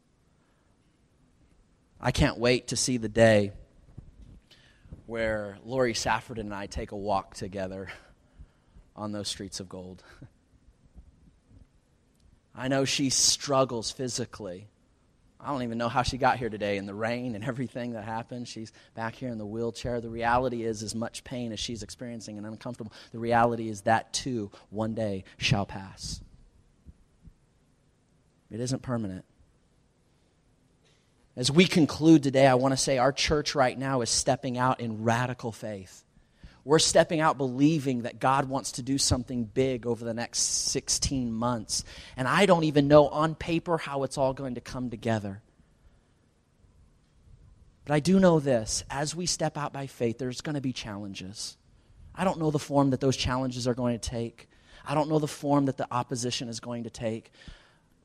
I 2.00 2.12
can't 2.12 2.38
wait 2.38 2.68
to 2.68 2.76
see 2.76 2.96
the 2.96 3.08
day 3.08 3.52
where 5.06 5.58
Lori 5.64 5.92
Safford 5.92 6.38
and 6.38 6.54
I 6.54 6.66
take 6.66 6.92
a 6.92 6.96
walk 6.96 7.34
together 7.34 7.88
on 8.94 9.12
those 9.12 9.28
streets 9.28 9.60
of 9.60 9.68
gold. 9.68 10.02
I 12.54 12.68
know 12.68 12.84
she 12.84 13.10
struggles 13.10 13.90
physically. 13.90 14.68
I 15.42 15.48
don't 15.48 15.62
even 15.62 15.78
know 15.78 15.88
how 15.88 16.02
she 16.02 16.18
got 16.18 16.38
here 16.38 16.50
today 16.50 16.76
in 16.76 16.86
the 16.86 16.94
rain 16.94 17.34
and 17.34 17.44
everything 17.48 17.92
that 17.92 18.04
happened. 18.04 18.48
She's 18.48 18.72
back 18.94 19.14
here 19.14 19.30
in 19.30 19.38
the 19.38 19.46
wheelchair. 19.46 20.00
The 20.00 20.10
reality 20.10 20.64
is, 20.64 20.82
as 20.82 20.94
much 20.94 21.24
pain 21.24 21.52
as 21.52 21.60
she's 21.60 21.82
experiencing 21.82 22.38
and 22.38 22.46
uncomfortable, 22.46 22.92
the 23.12 23.18
reality 23.18 23.68
is 23.68 23.82
that 23.82 24.12
too 24.12 24.50
one 24.70 24.94
day 24.94 25.24
shall 25.38 25.66
pass. 25.66 26.20
It 28.50 28.60
isn't 28.60 28.82
permanent. 28.82 29.24
As 31.36 31.50
we 31.50 31.66
conclude 31.66 32.22
today, 32.22 32.46
I 32.46 32.54
want 32.54 32.72
to 32.72 32.76
say 32.76 32.98
our 32.98 33.12
church 33.12 33.54
right 33.54 33.78
now 33.78 34.00
is 34.02 34.10
stepping 34.10 34.58
out 34.58 34.80
in 34.80 35.04
radical 35.04 35.52
faith. 35.52 36.04
We're 36.64 36.78
stepping 36.78 37.20
out 37.20 37.38
believing 37.38 38.02
that 38.02 38.20
God 38.20 38.48
wants 38.48 38.72
to 38.72 38.82
do 38.82 38.98
something 38.98 39.44
big 39.44 39.86
over 39.86 40.04
the 40.04 40.14
next 40.14 40.40
16 40.40 41.32
months. 41.32 41.84
And 42.16 42.28
I 42.28 42.46
don't 42.46 42.64
even 42.64 42.86
know 42.86 43.08
on 43.08 43.34
paper 43.34 43.78
how 43.78 44.02
it's 44.02 44.18
all 44.18 44.34
going 44.34 44.56
to 44.56 44.60
come 44.60 44.90
together. 44.90 45.42
But 47.86 47.94
I 47.94 48.00
do 48.00 48.20
know 48.20 48.40
this 48.40 48.84
as 48.90 49.14
we 49.14 49.26
step 49.26 49.56
out 49.56 49.72
by 49.72 49.86
faith, 49.86 50.18
there's 50.18 50.42
going 50.42 50.54
to 50.54 50.60
be 50.60 50.72
challenges. 50.72 51.56
I 52.14 52.24
don't 52.24 52.38
know 52.38 52.50
the 52.50 52.58
form 52.58 52.90
that 52.90 53.00
those 53.00 53.16
challenges 53.16 53.66
are 53.66 53.74
going 53.74 53.98
to 53.98 54.10
take, 54.10 54.48
I 54.84 54.94
don't 54.94 55.08
know 55.08 55.18
the 55.18 55.28
form 55.28 55.66
that 55.66 55.76
the 55.76 55.86
opposition 55.90 56.48
is 56.48 56.60
going 56.60 56.84
to 56.84 56.90
take. 56.90 57.32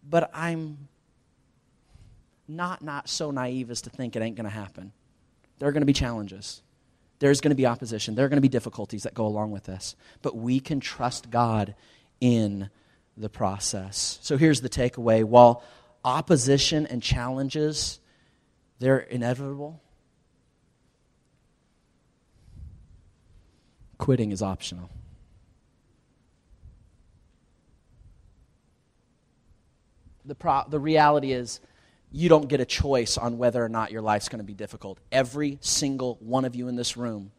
But 0.08 0.30
I'm 0.34 0.88
not, 2.48 2.82
not 2.82 3.10
so 3.10 3.32
naive 3.32 3.72
as 3.72 3.82
to 3.82 3.90
think 3.90 4.16
it 4.16 4.22
ain't 4.22 4.36
going 4.36 4.46
to 4.46 4.52
happen. 4.52 4.92
There 5.58 5.68
are 5.68 5.72
going 5.72 5.82
to 5.82 5.88
be 5.88 5.94
challenges. 5.94 6.62
There's 7.26 7.42
going 7.42 7.50
to 7.50 7.56
be 7.56 7.66
opposition. 7.66 8.14
There 8.14 8.24
are 8.24 8.30
going 8.30 8.38
to 8.38 8.42
be 8.42 8.50
difficulties 8.50 9.02
that 9.02 9.16
go 9.16 9.26
along 9.26 9.50
with 9.50 9.64
this. 9.64 9.96
But 10.22 10.38
we 10.38 10.60
can 10.60 10.80
trust 10.80 11.32
God 11.32 11.74
in 12.22 12.70
the 13.18 13.30
process. 13.30 14.20
So 14.22 14.38
here's 14.38 14.62
the 14.62 14.70
takeaway. 14.70 15.24
While 15.24 15.64
opposition 16.04 16.86
and 16.86 17.02
challenges, 17.02 18.00
they're 18.78 19.00
inevitable, 19.00 19.82
quitting 23.98 24.32
is 24.32 24.44
optional. 24.44 24.92
The, 30.26 30.36
pro- 30.36 30.70
the 30.70 30.80
reality 30.80 31.32
is, 31.32 31.60
you 32.12 32.30
don't 32.30 32.48
get 32.48 32.62
a 32.62 32.66
choice 32.66 33.18
on 33.18 33.38
whether 33.38 33.64
or 33.64 33.70
not 33.70 33.92
your 33.92 34.02
life's 34.02 34.30
going 34.30 34.40
to 34.40 34.46
be 34.46 34.54
difficult. 34.54 35.00
Every 35.12 35.58
single 35.62 36.18
one 36.22 36.46
of 36.46 36.56
you 36.56 36.68
in 36.68 36.76
this 36.76 36.96
room 36.96 37.32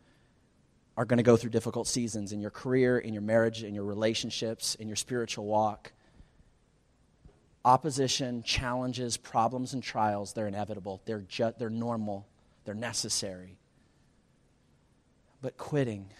are 0.96 1.04
going 1.04 1.18
to 1.18 1.22
go 1.22 1.36
through 1.36 1.50
difficult 1.50 1.86
seasons 1.86 2.32
in 2.32 2.40
your 2.40 2.50
career, 2.50 2.98
in 2.98 3.12
your 3.12 3.22
marriage, 3.22 3.62
in 3.62 3.74
your 3.74 3.84
relationships, 3.84 4.74
in 4.76 4.88
your 4.88 4.96
spiritual 4.96 5.44
walk. 5.44 5.92
Opposition, 7.64 8.42
challenges, 8.42 9.16
problems, 9.16 9.74
and 9.74 9.82
trials, 9.82 10.32
they're 10.32 10.46
inevitable. 10.46 11.02
They're, 11.04 11.24
ju- 11.28 11.54
they're 11.58 11.68
normal. 11.68 12.26
They're 12.64 12.74
necessary. 12.74 13.58
But 15.42 15.56
quitting 15.56 16.10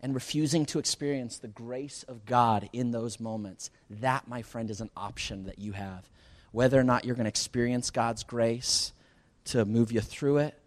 and 0.00 0.14
refusing 0.14 0.66
to 0.66 0.78
experience 0.78 1.38
the 1.38 1.48
grace 1.48 2.04
of 2.04 2.24
God 2.26 2.68
in 2.72 2.92
those 2.92 3.18
moments, 3.18 3.70
that, 3.90 4.28
my 4.28 4.42
friend, 4.42 4.70
is 4.70 4.80
an 4.80 4.90
option 4.96 5.44
that 5.44 5.58
you 5.58 5.72
have 5.72 6.08
whether 6.56 6.80
or 6.80 6.84
not 6.84 7.04
you're 7.04 7.14
going 7.14 7.26
to 7.26 7.28
experience 7.28 7.90
God's 7.90 8.24
grace 8.24 8.94
to 9.44 9.66
move 9.66 9.92
you 9.92 10.00
through 10.00 10.38
it, 10.38 10.58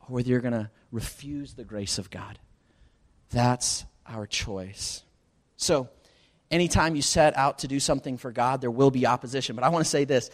or 0.00 0.14
whether 0.14 0.30
you're 0.30 0.40
going 0.40 0.54
to 0.54 0.70
refuse 0.90 1.52
the 1.52 1.62
grace 1.62 1.98
of 1.98 2.08
God. 2.08 2.38
That's 3.28 3.84
our 4.06 4.26
choice. 4.26 5.02
So, 5.58 5.90
anytime 6.50 6.96
you 6.96 7.02
set 7.02 7.36
out 7.36 7.58
to 7.58 7.68
do 7.68 7.80
something 7.80 8.16
for 8.16 8.32
God, 8.32 8.62
there 8.62 8.70
will 8.70 8.90
be 8.90 9.06
opposition. 9.06 9.56
But 9.56 9.64
I 9.66 9.68
want 9.68 9.84
to 9.84 9.90
say 9.90 10.06
this 10.06 10.30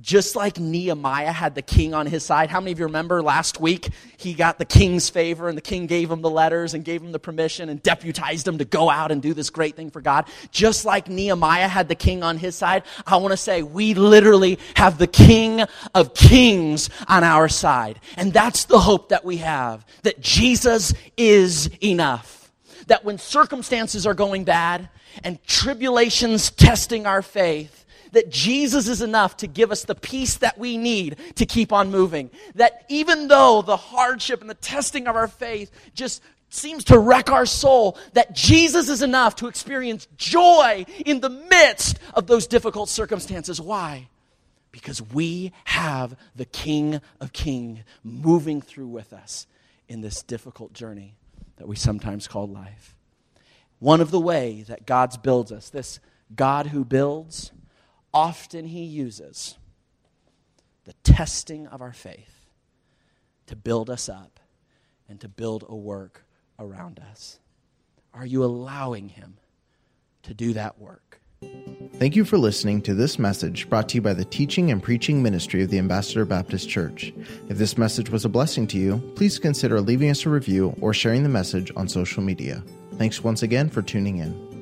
just 0.00 0.34
like 0.34 0.58
Nehemiah 0.58 1.30
had 1.30 1.54
the 1.54 1.62
king 1.62 1.94
on 1.94 2.06
his 2.06 2.24
side. 2.24 2.50
How 2.50 2.60
many 2.60 2.72
of 2.72 2.80
you 2.80 2.86
remember 2.86 3.22
last 3.22 3.60
week 3.60 3.90
he 4.16 4.34
got 4.34 4.58
the 4.58 4.64
king's 4.64 5.08
favor 5.08 5.48
and 5.48 5.56
the 5.56 5.62
king 5.62 5.86
gave 5.86 6.10
him 6.10 6.20
the 6.20 6.30
letters 6.30 6.74
and 6.74 6.84
gave 6.84 7.00
him 7.00 7.12
the 7.12 7.20
permission 7.20 7.68
and 7.68 7.80
deputized 7.80 8.46
him 8.48 8.58
to 8.58 8.64
go 8.64 8.90
out 8.90 9.12
and 9.12 9.22
do 9.22 9.34
this 9.34 9.50
great 9.50 9.76
thing 9.76 9.90
for 9.90 10.00
God? 10.00 10.26
Just 10.50 10.84
like 10.84 11.08
Nehemiah 11.08 11.68
had 11.68 11.88
the 11.88 11.94
king 11.94 12.24
on 12.24 12.38
his 12.38 12.56
side, 12.56 12.82
I 13.06 13.18
want 13.18 13.32
to 13.32 13.36
say 13.36 13.62
we 13.62 13.94
literally 13.94 14.58
have 14.74 14.98
the 14.98 15.06
king 15.06 15.62
of 15.94 16.12
kings 16.12 16.90
on 17.06 17.22
our 17.22 17.48
side. 17.48 18.00
And 18.16 18.32
that's 18.32 18.64
the 18.64 18.80
hope 18.80 19.10
that 19.10 19.24
we 19.24 19.36
have 19.38 19.86
that 20.02 20.20
Jesus 20.20 20.92
is 21.16 21.70
enough. 21.82 22.50
That 22.88 23.04
when 23.04 23.16
circumstances 23.16 24.06
are 24.06 24.14
going 24.14 24.44
bad 24.44 24.88
and 25.22 25.42
tribulations 25.44 26.50
testing 26.50 27.06
our 27.06 27.22
faith, 27.22 27.83
that 28.14 28.30
Jesus 28.30 28.88
is 28.88 29.02
enough 29.02 29.36
to 29.38 29.46
give 29.46 29.70
us 29.70 29.84
the 29.84 29.94
peace 29.94 30.36
that 30.38 30.58
we 30.58 30.76
need 30.76 31.16
to 31.36 31.46
keep 31.46 31.72
on 31.72 31.90
moving. 31.90 32.30
That 32.54 32.84
even 32.88 33.28
though 33.28 33.62
the 33.62 33.76
hardship 33.76 34.40
and 34.40 34.50
the 34.50 34.54
testing 34.54 35.06
of 35.06 35.16
our 35.16 35.28
faith 35.28 35.70
just 35.94 36.22
seems 36.48 36.84
to 36.84 36.98
wreck 36.98 37.30
our 37.30 37.46
soul, 37.46 37.98
that 38.12 38.34
Jesus 38.34 38.88
is 38.88 39.02
enough 39.02 39.36
to 39.36 39.48
experience 39.48 40.06
joy 40.16 40.86
in 41.04 41.20
the 41.20 41.30
midst 41.30 41.98
of 42.14 42.26
those 42.26 42.46
difficult 42.46 42.88
circumstances. 42.88 43.60
Why? 43.60 44.08
Because 44.72 45.02
we 45.02 45.52
have 45.64 46.16
the 46.34 46.44
King 46.44 47.00
of 47.20 47.32
Kings 47.32 47.80
moving 48.02 48.60
through 48.60 48.88
with 48.88 49.12
us 49.12 49.46
in 49.88 50.00
this 50.00 50.22
difficult 50.22 50.72
journey 50.72 51.16
that 51.56 51.68
we 51.68 51.76
sometimes 51.76 52.26
call 52.26 52.48
life. 52.48 52.96
One 53.78 54.00
of 54.00 54.10
the 54.10 54.20
ways 54.20 54.68
that 54.68 54.86
God 54.86 55.22
builds 55.22 55.52
us, 55.52 55.70
this 55.70 56.00
God 56.34 56.68
who 56.68 56.84
builds, 56.84 57.52
often 58.14 58.64
He 58.66 58.84
uses 58.84 59.58
the 60.84 60.94
testing 61.02 61.66
of 61.66 61.82
our 61.82 61.92
faith 61.92 62.46
to 63.46 63.56
build 63.56 63.90
us 63.90 64.08
up 64.08 64.40
and 65.08 65.20
to 65.20 65.28
build 65.28 65.64
a 65.68 65.76
work 65.76 66.24
around 66.58 67.00
us. 67.10 67.40
Are 68.14 68.24
you 68.24 68.44
allowing 68.44 69.08
Him 69.08 69.36
to 70.22 70.32
do 70.32 70.52
that 70.54 70.78
work? 70.78 71.20
Thank 71.98 72.16
you 72.16 72.24
for 72.24 72.38
listening 72.38 72.80
to 72.82 72.94
this 72.94 73.18
message 73.18 73.68
brought 73.68 73.88
to 73.90 73.96
you 73.96 74.02
by 74.02 74.14
the 74.14 74.24
teaching 74.24 74.70
and 74.70 74.82
preaching 74.82 75.22
ministry 75.22 75.62
of 75.62 75.70
the 75.70 75.78
Ambassador 75.78 76.24
Baptist 76.24 76.68
Church. 76.68 77.12
If 77.48 77.58
this 77.58 77.76
message 77.76 78.08
was 78.08 78.24
a 78.24 78.28
blessing 78.28 78.66
to 78.68 78.78
you, 78.78 78.98
please 79.14 79.38
consider 79.38 79.80
leaving 79.80 80.10
us 80.10 80.24
a 80.24 80.30
review 80.30 80.74
or 80.80 80.94
sharing 80.94 81.22
the 81.22 81.28
message 81.28 81.70
on 81.76 81.88
social 81.88 82.22
media. 82.22 82.62
Thanks 82.94 83.22
once 83.22 83.42
again 83.42 83.68
for 83.68 83.82
tuning 83.82 84.18
in. 84.18 84.53